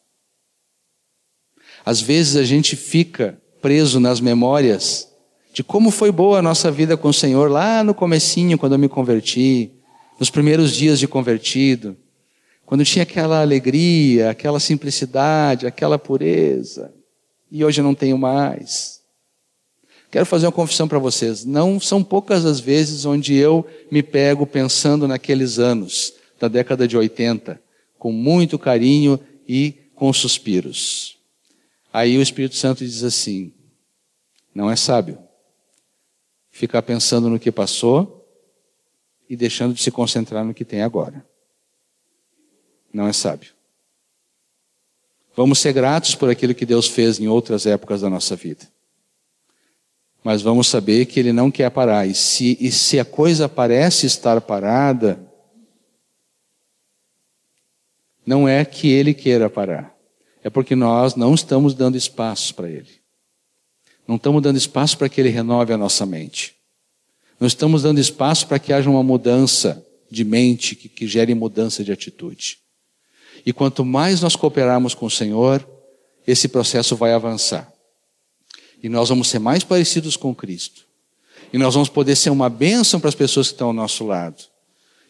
[1.84, 5.07] Às vezes a gente fica preso nas memórias
[5.58, 8.78] de como foi boa a nossa vida com o Senhor lá no comecinho, quando eu
[8.78, 9.72] me converti,
[10.16, 11.96] nos primeiros dias de convertido,
[12.64, 16.94] quando tinha aquela alegria, aquela simplicidade, aquela pureza,
[17.50, 19.00] e hoje eu não tenho mais.
[20.12, 21.44] Quero fazer uma confissão para vocês.
[21.44, 26.96] Não são poucas as vezes onde eu me pego pensando naqueles anos da década de
[26.96, 27.60] 80,
[27.98, 29.18] com muito carinho
[29.48, 31.18] e com suspiros.
[31.92, 33.52] Aí o Espírito Santo diz assim:
[34.54, 35.26] não é sábio
[36.58, 38.28] ficar pensando no que passou
[39.30, 41.24] e deixando de se concentrar no que tem agora.
[42.92, 43.52] Não é sábio.
[45.36, 48.66] Vamos ser gratos por aquilo que Deus fez em outras épocas da nossa vida.
[50.24, 52.08] Mas vamos saber que Ele não quer parar.
[52.08, 55.20] E se, e se a coisa parece estar parada,
[58.26, 59.96] não é que Ele queira parar.
[60.42, 62.98] É porque nós não estamos dando espaço para Ele.
[64.08, 66.56] Não estamos dando espaço para que Ele renove a nossa mente.
[67.38, 71.84] Não estamos dando espaço para que haja uma mudança de mente que, que gere mudança
[71.84, 72.58] de atitude.
[73.44, 75.66] E quanto mais nós cooperarmos com o Senhor,
[76.26, 77.70] esse processo vai avançar.
[78.82, 80.86] E nós vamos ser mais parecidos com Cristo.
[81.52, 84.42] e nós vamos poder ser uma bênção para as pessoas que estão ao nosso lado.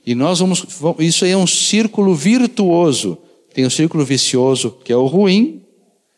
[0.05, 0.65] E nós vamos,
[0.99, 3.19] isso aí é um círculo virtuoso.
[3.53, 5.63] Tem o círculo vicioso, que é o ruim,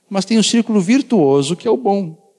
[0.09, 2.30] mas tem o círculo virtuoso, que é o bom.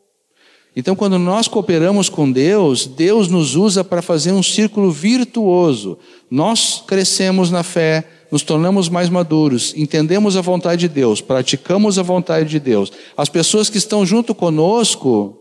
[0.75, 5.97] Então, quando nós cooperamos com Deus, Deus nos usa para fazer um círculo virtuoso.
[6.29, 12.03] Nós crescemos na fé, nos tornamos mais maduros, entendemos a vontade de Deus, praticamos a
[12.03, 12.89] vontade de Deus.
[13.17, 15.37] As pessoas que estão junto conosco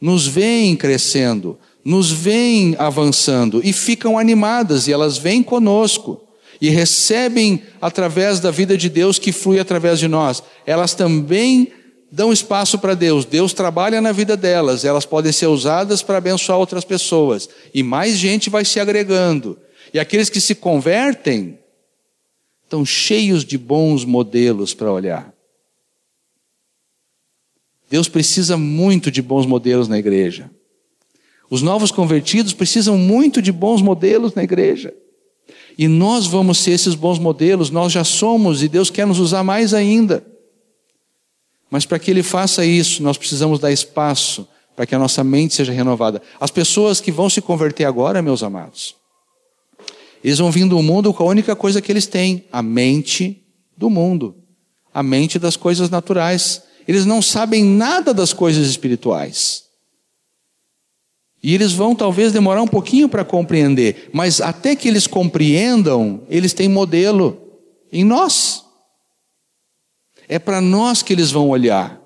[0.00, 6.20] nos veem crescendo, nos veem avançando e ficam animadas e elas vêm conosco
[6.60, 10.40] e recebem através da vida de Deus que flui através de nós.
[10.64, 11.72] Elas também
[12.12, 13.24] dão espaço para Deus.
[13.24, 17.48] Deus trabalha na vida delas, elas podem ser usadas para abençoar outras pessoas.
[17.72, 19.58] E mais gente vai se agregando.
[19.94, 21.58] E aqueles que se convertem
[22.64, 25.32] estão cheios de bons modelos para olhar.
[27.90, 30.50] Deus precisa muito de bons modelos na igreja.
[31.50, 34.94] Os novos convertidos precisam muito de bons modelos na igreja.
[35.76, 39.42] E nós vamos ser esses bons modelos, nós já somos e Deus quer nos usar
[39.42, 40.31] mais ainda.
[41.72, 45.54] Mas para que Ele faça isso, nós precisamos dar espaço para que a nossa mente
[45.54, 46.20] seja renovada.
[46.38, 48.94] As pessoas que vão se converter agora, meus amados,
[50.22, 53.42] eles vão vir do mundo com a única coisa que eles têm: a mente
[53.74, 54.36] do mundo,
[54.92, 56.62] a mente das coisas naturais.
[56.86, 59.64] Eles não sabem nada das coisas espirituais.
[61.42, 66.52] E eles vão talvez demorar um pouquinho para compreender, mas até que eles compreendam, eles
[66.52, 67.40] têm modelo
[67.90, 68.61] em nós.
[70.32, 72.00] É para nós que eles vão olhar.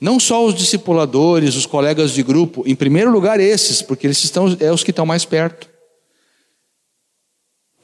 [0.00, 4.56] Não só os discipuladores, os colegas de grupo, em primeiro lugar esses, porque eles estão
[4.58, 5.68] é os que estão mais perto.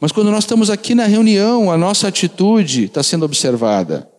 [0.01, 4.11] Mas quando nós estamos aqui na reunião, a nossa atitude está sendo observada.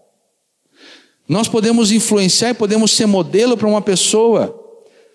[1.28, 4.60] Nós podemos influenciar e podemos ser modelo para uma pessoa.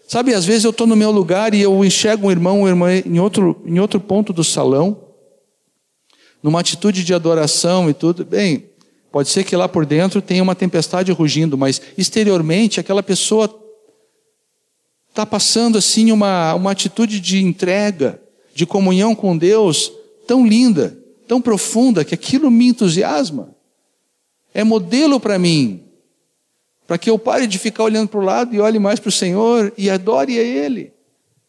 [0.09, 2.97] Sabe, às vezes eu estou no meu lugar e eu enxergo um irmão, uma irmã
[2.97, 5.05] em outro, em outro ponto do salão,
[6.43, 8.25] numa atitude de adoração e tudo.
[8.25, 8.68] Bem,
[9.11, 13.49] Pode ser que lá por dentro tenha uma tempestade rugindo, mas exteriormente aquela pessoa
[15.09, 18.21] está passando assim uma, uma atitude de entrega,
[18.55, 19.93] de comunhão com Deus
[20.27, 23.55] tão linda, tão profunda, que aquilo me entusiasma.
[24.53, 25.83] É modelo para mim,
[26.87, 29.13] para que eu pare de ficar olhando para o lado e olhe mais para o
[29.13, 30.93] Senhor e adore a Ele.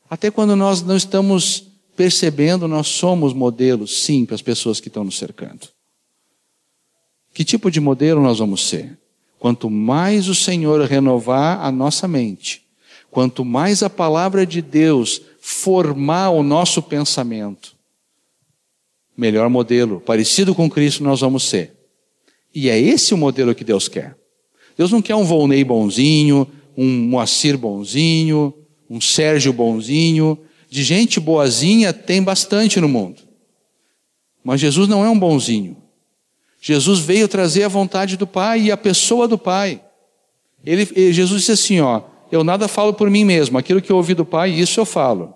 [0.09, 5.03] Até quando nós não estamos percebendo, nós somos modelos, sim, para as pessoas que estão
[5.03, 5.67] nos cercando.
[7.39, 8.97] Que tipo de modelo nós vamos ser?
[9.39, 12.63] Quanto mais o Senhor renovar a nossa mente,
[13.09, 17.77] quanto mais a palavra de Deus formar o nosso pensamento,
[19.15, 21.71] melhor modelo, parecido com Cristo, nós vamos ser.
[22.53, 24.17] E é esse o modelo que Deus quer.
[24.77, 28.53] Deus não quer um Volney bonzinho, um Moacir bonzinho,
[28.89, 30.37] um Sérgio bonzinho.
[30.69, 33.21] De gente boazinha tem bastante no mundo.
[34.43, 35.78] Mas Jesus não é um bonzinho.
[36.61, 39.81] Jesus veio trazer a vontade do Pai e a pessoa do Pai.
[40.65, 44.13] Ele, Jesus disse assim: ó, eu nada falo por mim mesmo, aquilo que eu ouvi
[44.13, 45.33] do Pai, isso eu falo.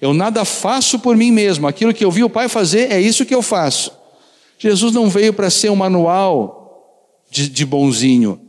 [0.00, 3.26] Eu nada faço por mim mesmo, aquilo que eu vi o Pai fazer, é isso
[3.26, 3.92] que eu faço.
[4.58, 6.60] Jesus não veio para ser um manual
[7.30, 8.40] de, de bonzinho.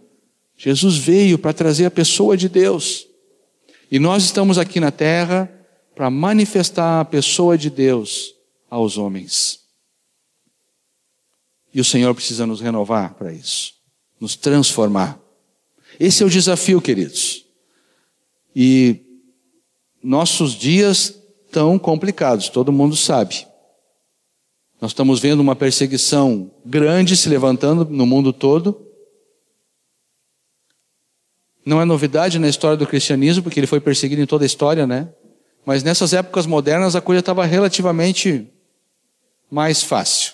[0.58, 3.08] Jesus veio para trazer a pessoa de Deus.
[3.92, 5.52] E nós estamos aqui na terra
[5.96, 8.34] para manifestar a pessoa de Deus
[8.70, 9.61] aos homens.
[11.74, 13.74] E o Senhor precisa nos renovar para isso,
[14.20, 15.20] nos transformar.
[16.00, 17.46] Esse é o desafio, queridos.
[18.56, 19.02] E
[20.04, 21.18] nossos dias
[21.52, 23.48] tão complicados, todo mundo sabe.
[24.80, 28.88] Nós estamos vendo uma perseguição grande se levantando no mundo todo.
[31.64, 34.88] Não é novidade na história do cristianismo, porque ele foi perseguido em toda a história,
[34.88, 35.14] né?
[35.64, 38.50] Mas nessas épocas modernas a coisa estava relativamente
[39.50, 40.34] mais fácil.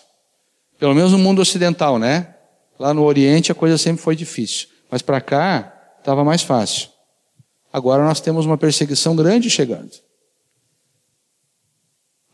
[0.77, 2.35] Pelo menos no mundo ocidental, né?
[2.79, 4.67] Lá no Oriente a coisa sempre foi difícil.
[4.89, 6.89] Mas para cá estava mais fácil.
[7.71, 9.91] Agora nós temos uma perseguição grande chegando.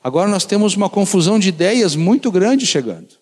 [0.03, 3.15] Agora nós temos uma confusão de ideias muito grande chegando.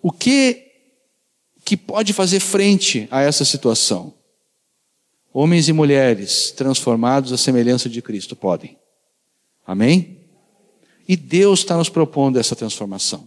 [0.00, 0.68] O que
[1.64, 4.14] que pode fazer frente a essa situação?
[5.32, 8.76] Homens e mulheres transformados à semelhança de Cristo podem.
[9.66, 10.21] Amém?
[11.08, 13.26] E Deus está nos propondo essa transformação.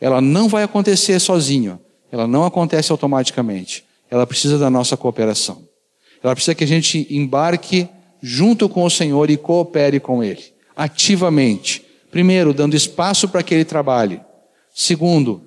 [0.00, 1.80] Ela não vai acontecer sozinho,
[2.10, 3.84] ela não acontece automaticamente.
[4.10, 5.66] Ela precisa da nossa cooperação.
[6.22, 7.88] Ela precisa que a gente embarque
[8.22, 10.42] junto com o Senhor e coopere com Ele,
[10.76, 11.84] ativamente.
[12.10, 14.20] Primeiro, dando espaço para que Ele trabalhe.
[14.74, 15.42] Segundo,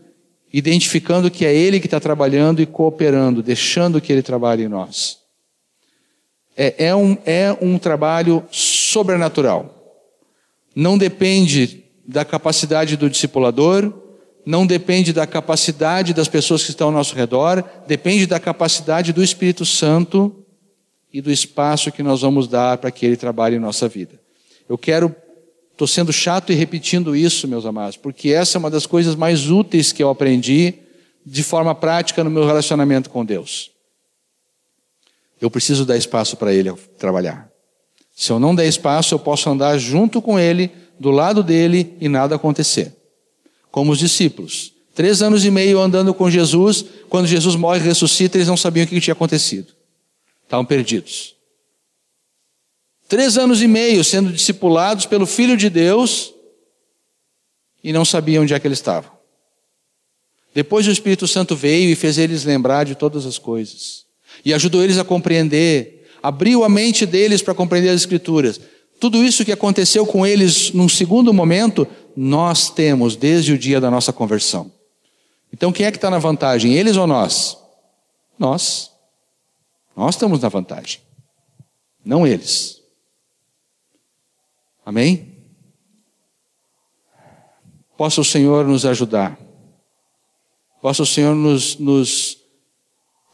[0.51, 5.17] identificando que é Ele que está trabalhando e cooperando, deixando que Ele trabalhe em nós.
[6.55, 9.76] É, é, um, é um trabalho sobrenatural.
[10.79, 13.91] Não depende da capacidade do discipulador,
[14.45, 19.23] não depende da capacidade das pessoas que estão ao nosso redor, depende da capacidade do
[19.23, 20.45] Espírito Santo
[21.11, 24.21] e do espaço que nós vamos dar para que ele trabalhe em nossa vida.
[24.69, 25.15] Eu quero,
[25.71, 29.49] estou sendo chato e repetindo isso, meus amados, porque essa é uma das coisas mais
[29.49, 30.75] úteis que eu aprendi
[31.25, 33.71] de forma prática no meu relacionamento com Deus.
[35.41, 37.56] Eu preciso dar espaço para ele trabalhar.
[38.17, 42.09] Se eu não der espaço, eu posso andar junto com ele, do lado dele e
[42.09, 42.97] nada acontecer
[43.77, 44.73] como os discípulos.
[44.95, 48.85] Três anos e meio andando com Jesus, quando Jesus morre e ressuscita, eles não sabiam
[48.85, 49.71] o que tinha acontecido.
[50.43, 51.35] Estavam perdidos.
[53.07, 56.33] Três anos e meio sendo discipulados pelo Filho de Deus
[57.83, 59.11] e não sabiam onde é que eles estavam.
[60.55, 64.07] Depois o Espírito Santo veio e fez eles lembrar de todas as coisas.
[64.43, 68.59] E ajudou eles a compreender, abriu a mente deles para compreender as Escrituras.
[68.99, 73.91] Tudo isso que aconteceu com eles num segundo momento, nós temos desde o dia da
[73.91, 74.71] nossa conversão.
[75.53, 76.73] Então quem é que está na vantagem?
[76.73, 77.57] Eles ou nós?
[78.37, 78.91] Nós.
[79.95, 80.99] Nós estamos na vantagem.
[82.03, 82.81] Não eles.
[84.85, 85.35] Amém?
[87.97, 89.37] Possa o Senhor nos ajudar.
[90.81, 92.36] Possa o Senhor nos, nos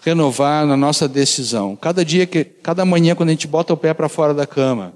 [0.04, 1.76] renovar na nossa decisão.
[1.76, 4.94] Cada dia que, cada manhã, quando a gente bota o pé para fora da cama,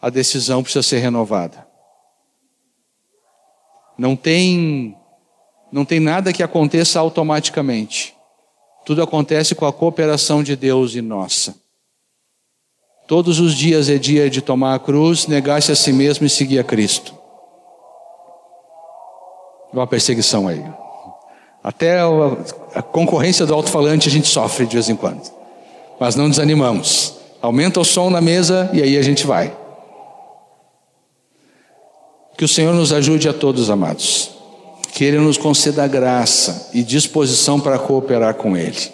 [0.00, 1.66] a decisão precisa ser renovada.
[3.96, 4.96] Não tem
[5.70, 8.14] não tem nada que aconteça automaticamente.
[8.84, 11.54] Tudo acontece com a cooperação de Deus e nossa.
[13.06, 16.58] Todos os dias é dia de tomar a cruz, negar-se a si mesmo e seguir
[16.58, 17.16] a Cristo.
[19.72, 20.81] Uma perseguição aí.
[21.62, 22.00] Até
[22.74, 25.22] a concorrência do alto-falante a gente sofre de vez em quando.
[26.00, 27.14] Mas não desanimamos.
[27.40, 29.56] Aumenta o som na mesa e aí a gente vai.
[32.36, 34.30] Que o Senhor nos ajude a todos, amados.
[34.92, 38.92] Que Ele nos conceda graça e disposição para cooperar com Ele.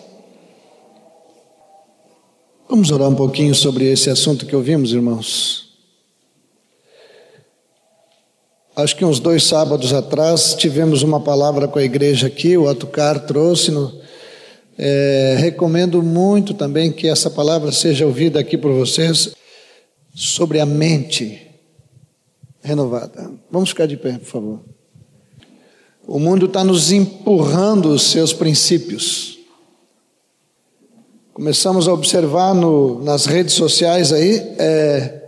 [2.68, 5.67] Vamos orar um pouquinho sobre esse assunto que ouvimos, irmãos.
[8.78, 13.26] Acho que uns dois sábados atrás tivemos uma palavra com a igreja aqui, o Atucar
[13.26, 13.72] trouxe.
[13.72, 13.92] No,
[14.78, 19.34] é, recomendo muito também que essa palavra seja ouvida aqui por vocês
[20.14, 21.44] sobre a mente
[22.62, 23.32] renovada.
[23.50, 24.60] Vamos ficar de pé, por favor.
[26.06, 29.40] O mundo está nos empurrando os seus princípios.
[31.34, 35.20] Começamos a observar no, nas redes sociais aí é,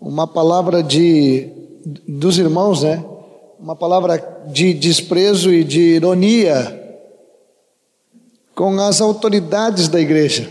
[0.00, 1.54] uma palavra de
[1.86, 3.04] dos irmãos, né?
[3.60, 6.82] Uma palavra de desprezo e de ironia
[8.56, 10.50] com as autoridades da igreja,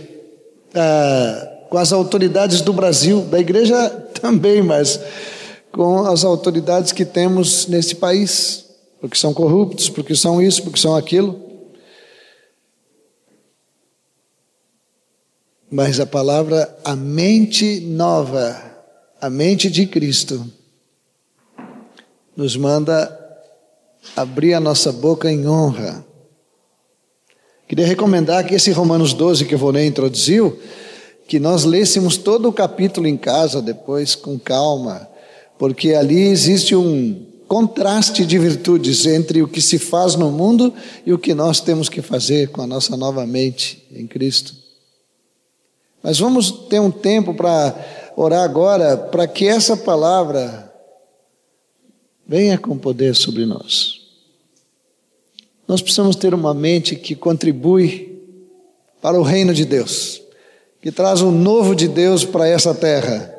[0.74, 3.90] ah, com as autoridades do Brasil, da igreja
[4.22, 5.00] também, mas
[5.72, 8.66] com as autoridades que temos nesse país,
[9.02, 11.44] porque são corruptos, porque são isso, porque são aquilo.
[15.70, 18.56] Mas a palavra a mente nova,
[19.20, 20.50] a mente de Cristo,
[22.36, 23.18] nos manda
[24.16, 26.06] abrir a nossa boca em honra.
[27.68, 30.60] Queria recomendar que esse Romanos 12 que o Vonei introduziu,
[31.28, 35.10] que nós lêssemos todo o capítulo em casa depois com calma
[35.58, 40.74] porque ali existe um contraste de virtudes entre o que se faz no mundo
[41.06, 44.54] e o que nós temos que fazer com a nossa nova mente em Cristo.
[46.02, 47.76] Mas vamos ter um tempo para
[48.16, 50.64] orar agora, para que essa palavra
[52.28, 54.02] venha com poder sobre nós.
[55.68, 58.22] Nós precisamos ter uma mente que contribui
[59.02, 60.22] para o reino de Deus,
[60.82, 63.36] que traz o novo de Deus para essa terra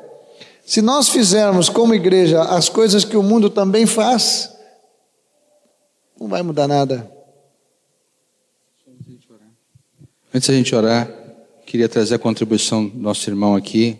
[0.66, 4.52] se nós fizermos como igreja as coisas que o mundo também faz,
[6.20, 7.08] não vai mudar nada.
[10.34, 11.08] Antes da gente orar,
[11.64, 13.96] queria trazer a contribuição do nosso irmão aqui,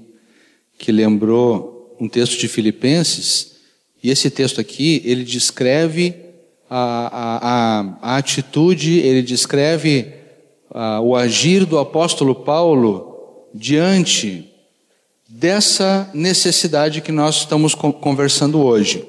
[0.77, 3.56] que lembrou um texto de Filipenses,
[4.03, 6.15] e esse texto aqui, ele descreve
[6.69, 10.13] a, a, a, a atitude, ele descreve
[10.71, 14.51] a, o agir do apóstolo Paulo diante
[15.29, 19.05] dessa necessidade que nós estamos conversando hoje.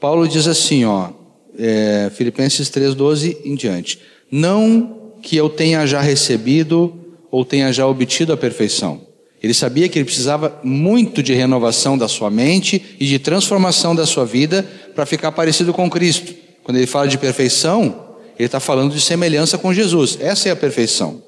[0.00, 1.10] Paulo diz assim, ó,
[1.58, 3.98] é, Filipenses 3,12 em diante:
[4.30, 6.94] Não que eu tenha já recebido
[7.30, 9.05] ou tenha já obtido a perfeição.
[9.46, 14.04] Ele sabia que ele precisava muito de renovação da sua mente e de transformação da
[14.04, 16.34] sua vida para ficar parecido com Cristo.
[16.64, 20.18] Quando ele fala de perfeição, ele está falando de semelhança com Jesus.
[20.20, 21.22] Essa é a perfeição.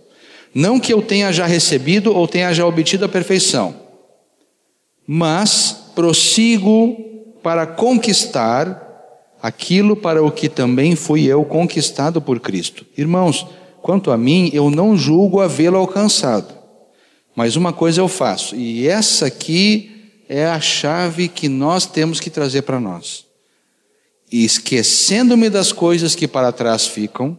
[0.52, 3.72] Não que eu tenha já recebido ou tenha já obtido a perfeição,
[5.06, 6.96] mas prossigo
[7.40, 8.84] para conquistar
[9.40, 12.84] aquilo para o que também fui eu conquistado por Cristo.
[12.96, 13.46] Irmãos,
[13.80, 16.57] quanto a mim, eu não julgo havê-lo alcançado,
[17.38, 22.30] mas uma coisa eu faço, e essa aqui é a chave que nós temos que
[22.30, 23.26] trazer para nós.
[24.28, 27.38] Esquecendo-me das coisas que para trás ficam,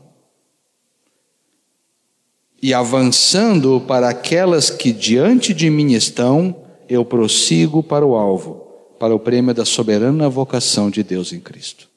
[2.61, 6.55] e avançando para aquelas que diante de mim estão,
[6.87, 8.65] eu prossigo para o alvo,
[8.97, 11.89] para o prêmio da soberana vocação de Deus em Cristo.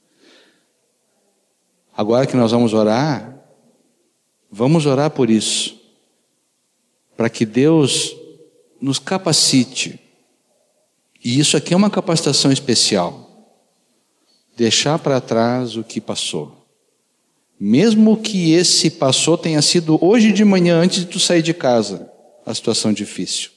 [1.97, 3.41] Agora que nós vamos orar,
[4.51, 5.82] vamos orar por isso,
[7.23, 8.17] para que Deus
[8.81, 10.01] nos capacite.
[11.25, 13.47] E isso aqui é uma capacitação especial.
[14.57, 16.67] Deixar para trás o que passou.
[17.61, 22.11] Mesmo que esse passou tenha sido hoje de manhã, antes de tu sair de casa,
[22.45, 23.53] a situação difícil.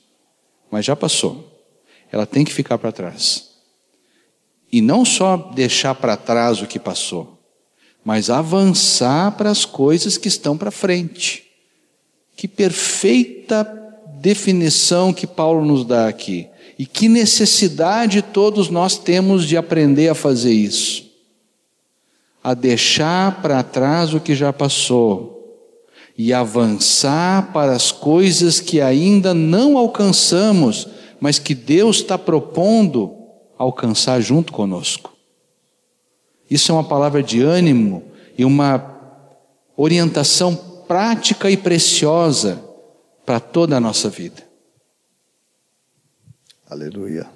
[0.69, 1.59] Mas já passou.
[2.11, 3.49] Ela tem que ficar para trás.
[4.71, 7.43] E não só deixar para trás o que passou,
[8.03, 11.44] mas avançar para as coisas que estão para frente.
[12.35, 13.63] Que perfeita
[14.19, 16.47] definição que Paulo nos dá aqui.
[16.77, 21.05] E que necessidade todos nós temos de aprender a fazer isso
[22.45, 25.65] a deixar para trás o que já passou
[26.15, 30.87] e avançar para as coisas que ainda não alcançamos,
[31.19, 33.15] mas que Deus está propondo
[33.57, 35.11] alcançar junto conosco.
[36.47, 38.03] Isso é uma palavra de ânimo
[38.37, 38.95] e uma
[39.75, 42.61] orientação prática e preciosa
[43.25, 44.43] para toda a nossa vida.
[46.69, 47.27] Aleluia.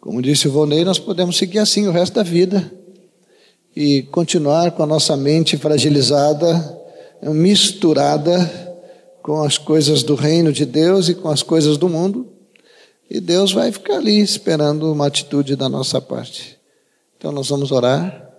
[0.00, 2.70] Como disse o Volney, nós podemos seguir assim o resto da vida
[3.74, 6.78] e continuar com a nossa mente fragilizada,
[7.22, 8.38] misturada
[9.22, 12.28] com as coisas do reino de Deus e com as coisas do mundo,
[13.08, 16.58] e Deus vai ficar ali esperando uma atitude da nossa parte.
[17.16, 18.30] Então nós vamos orar,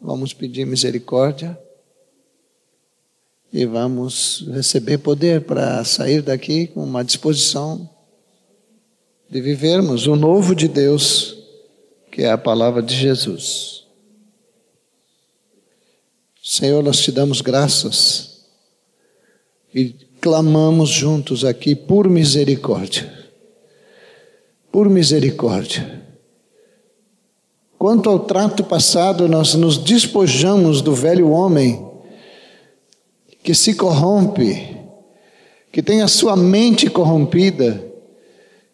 [0.00, 1.58] vamos pedir misericórdia
[3.54, 7.88] e vamos receber poder para sair daqui com uma disposição
[9.30, 11.38] de vivermos o novo de Deus,
[12.10, 13.84] que é a palavra de Jesus.
[16.42, 18.44] Senhor, nós te damos graças
[19.72, 23.08] e clamamos juntos aqui por misericórdia.
[24.72, 26.02] Por misericórdia.
[27.78, 31.93] Quanto ao trato passado, nós nos despojamos do velho homem
[33.44, 34.74] que se corrompe,
[35.70, 37.92] que tem a sua mente corrompida,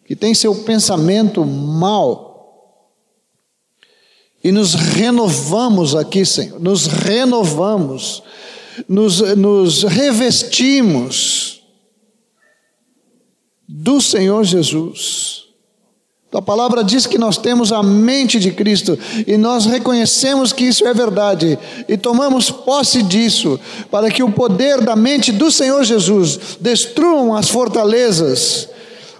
[0.05, 2.31] que tem seu pensamento mau.
[4.41, 8.23] E nos renovamos aqui, Senhor, nos renovamos,
[8.87, 11.61] nos, nos revestimos
[13.67, 15.50] do Senhor Jesus.
[16.33, 20.87] A palavra diz que nós temos a mente de Cristo e nós reconhecemos que isso
[20.87, 21.59] é verdade
[21.89, 23.59] e tomamos posse disso
[23.89, 28.69] para que o poder da mente do Senhor Jesus destruam as fortalezas,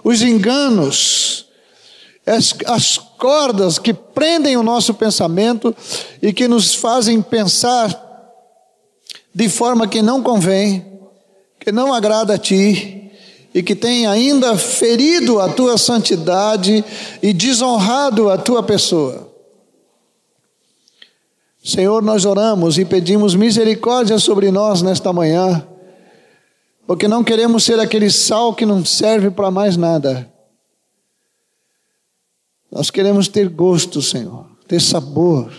[0.02, 1.44] os enganos,
[2.24, 5.76] as, as cordas que prendem o nosso pensamento
[6.22, 8.10] e que nos fazem pensar
[9.34, 10.98] de forma que não convém,
[11.60, 13.01] que não agrada a Ti
[13.54, 16.84] e que tem ainda ferido a Tua santidade
[17.22, 19.30] e desonrado a Tua pessoa.
[21.62, 25.66] Senhor, nós oramos e pedimos misericórdia sobre nós nesta manhã,
[26.86, 30.32] porque não queremos ser aquele sal que não serve para mais nada
[32.72, 35.52] nós queremos ter gosto, Senhor, ter sabor,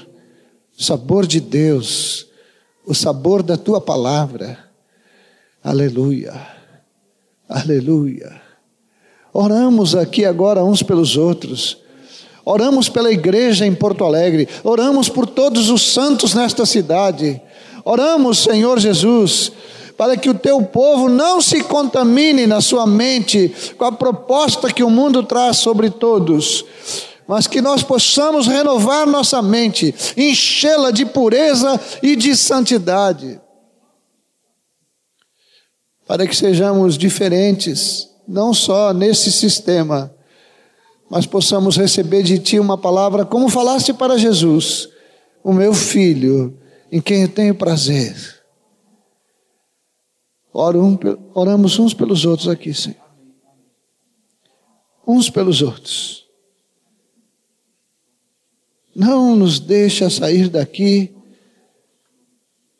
[0.75, 2.25] sabor de Deus,
[2.87, 4.57] o sabor da tua palavra.
[5.63, 6.33] Aleluia,
[7.47, 8.41] aleluia.
[9.33, 11.77] Oramos aqui agora uns pelos outros.
[12.45, 17.41] Oramos pela igreja em Porto Alegre, oramos por todos os santos nesta cidade.
[17.85, 19.51] Oramos, Senhor Jesus,
[19.97, 24.83] para que o teu povo não se contamine na sua mente com a proposta que
[24.83, 26.65] o mundo traz sobre todos,
[27.25, 33.39] mas que nós possamos renovar nossa mente, enchê-la de pureza e de santidade,
[36.13, 40.13] para que sejamos diferentes, não só nesse sistema,
[41.09, 44.89] mas possamos receber de Ti uma palavra, como falaste para Jesus,
[45.43, 46.55] o meu filho,
[46.91, 48.15] em quem eu tenho prazer.
[50.53, 53.01] Oramos uns pelos outros aqui, Senhor.
[55.07, 56.27] Uns pelos outros.
[58.95, 61.11] Não nos deixa sair daqui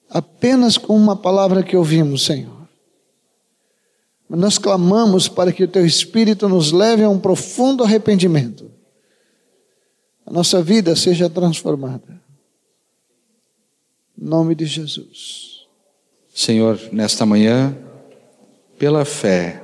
[0.07, 2.61] apenas com uma palavra que ouvimos, Senhor.
[4.36, 8.71] Nós clamamos para que o teu Espírito nos leve a um profundo arrependimento.
[10.25, 12.21] A nossa vida seja transformada.
[14.19, 15.67] Em nome de Jesus.
[16.34, 17.77] Senhor, nesta manhã,
[18.79, 19.61] pela fé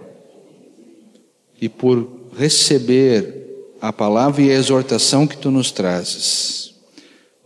[1.59, 2.07] e por
[2.38, 6.76] receber a palavra e a exortação que tu nos trazes,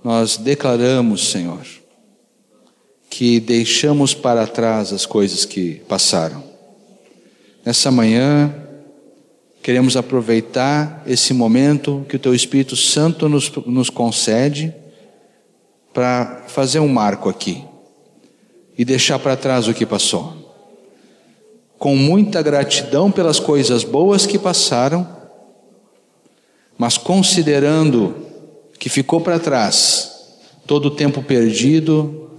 [0.04, 1.66] nós declaramos, Senhor,
[3.10, 6.53] que deixamos para trás as coisas que passaram.
[7.66, 8.54] Nessa manhã,
[9.62, 14.74] queremos aproveitar esse momento que o Teu Espírito Santo nos, nos concede
[15.94, 17.64] para fazer um marco aqui
[18.78, 20.34] e deixar para trás o que passou.
[21.80, 25.08] Com muita gratidão pelas coisas boas que passaram,
[26.78, 28.14] mas considerando
[28.78, 30.12] que ficou para trás
[30.68, 32.30] todo o tempo perdido,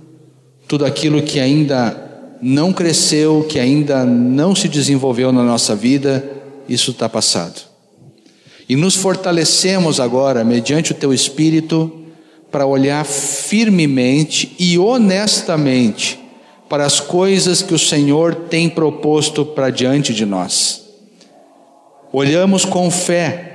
[0.69, 2.04] tudo aquilo que ainda
[2.47, 6.23] não cresceu, que ainda não se desenvolveu na nossa vida,
[6.69, 7.63] isso está passado.
[8.69, 11.91] E nos fortalecemos agora, mediante o Teu Espírito,
[12.51, 16.21] para olhar firmemente e honestamente
[16.69, 20.85] para as coisas que o Senhor tem proposto para diante de nós.
[22.13, 23.53] Olhamos com fé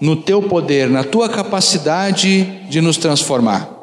[0.00, 3.75] no teu poder, na tua capacidade de nos transformar.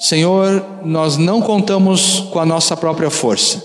[0.00, 3.62] Senhor, nós não contamos com a nossa própria força,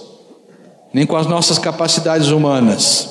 [0.93, 3.09] nem com as nossas capacidades humanas,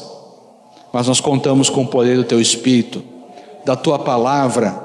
[0.93, 3.03] mas nós contamos com o poder do teu Espírito,
[3.65, 4.79] da tua palavra,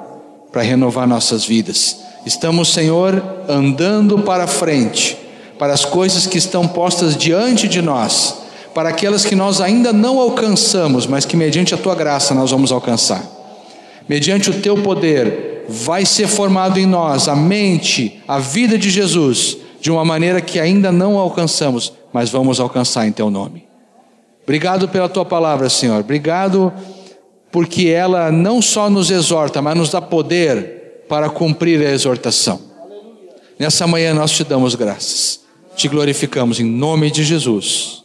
[0.54, 2.00] para renovar nossas vidas.
[2.26, 5.18] Estamos, Senhor, andando para frente,
[5.60, 8.38] para as coisas que estão postas diante de nós,
[8.74, 12.72] para aquelas que nós ainda não alcançamos, mas que mediante a tua graça nós vamos
[12.72, 13.22] alcançar.
[14.08, 19.58] Mediante o teu poder, vai ser formado em nós a mente, a vida de Jesus,
[19.80, 23.68] de uma maneira que ainda não alcançamos, mas vamos alcançar em teu nome.
[24.44, 26.00] Obrigado pela tua palavra, Senhor.
[26.00, 26.74] Obrigado
[27.52, 32.60] porque ela não só nos exorta, mas nos dá poder para cumprir a exortação.
[33.60, 35.42] Nessa manhã nós te damos graças.
[35.76, 37.99] Te glorificamos em nome de Jesus.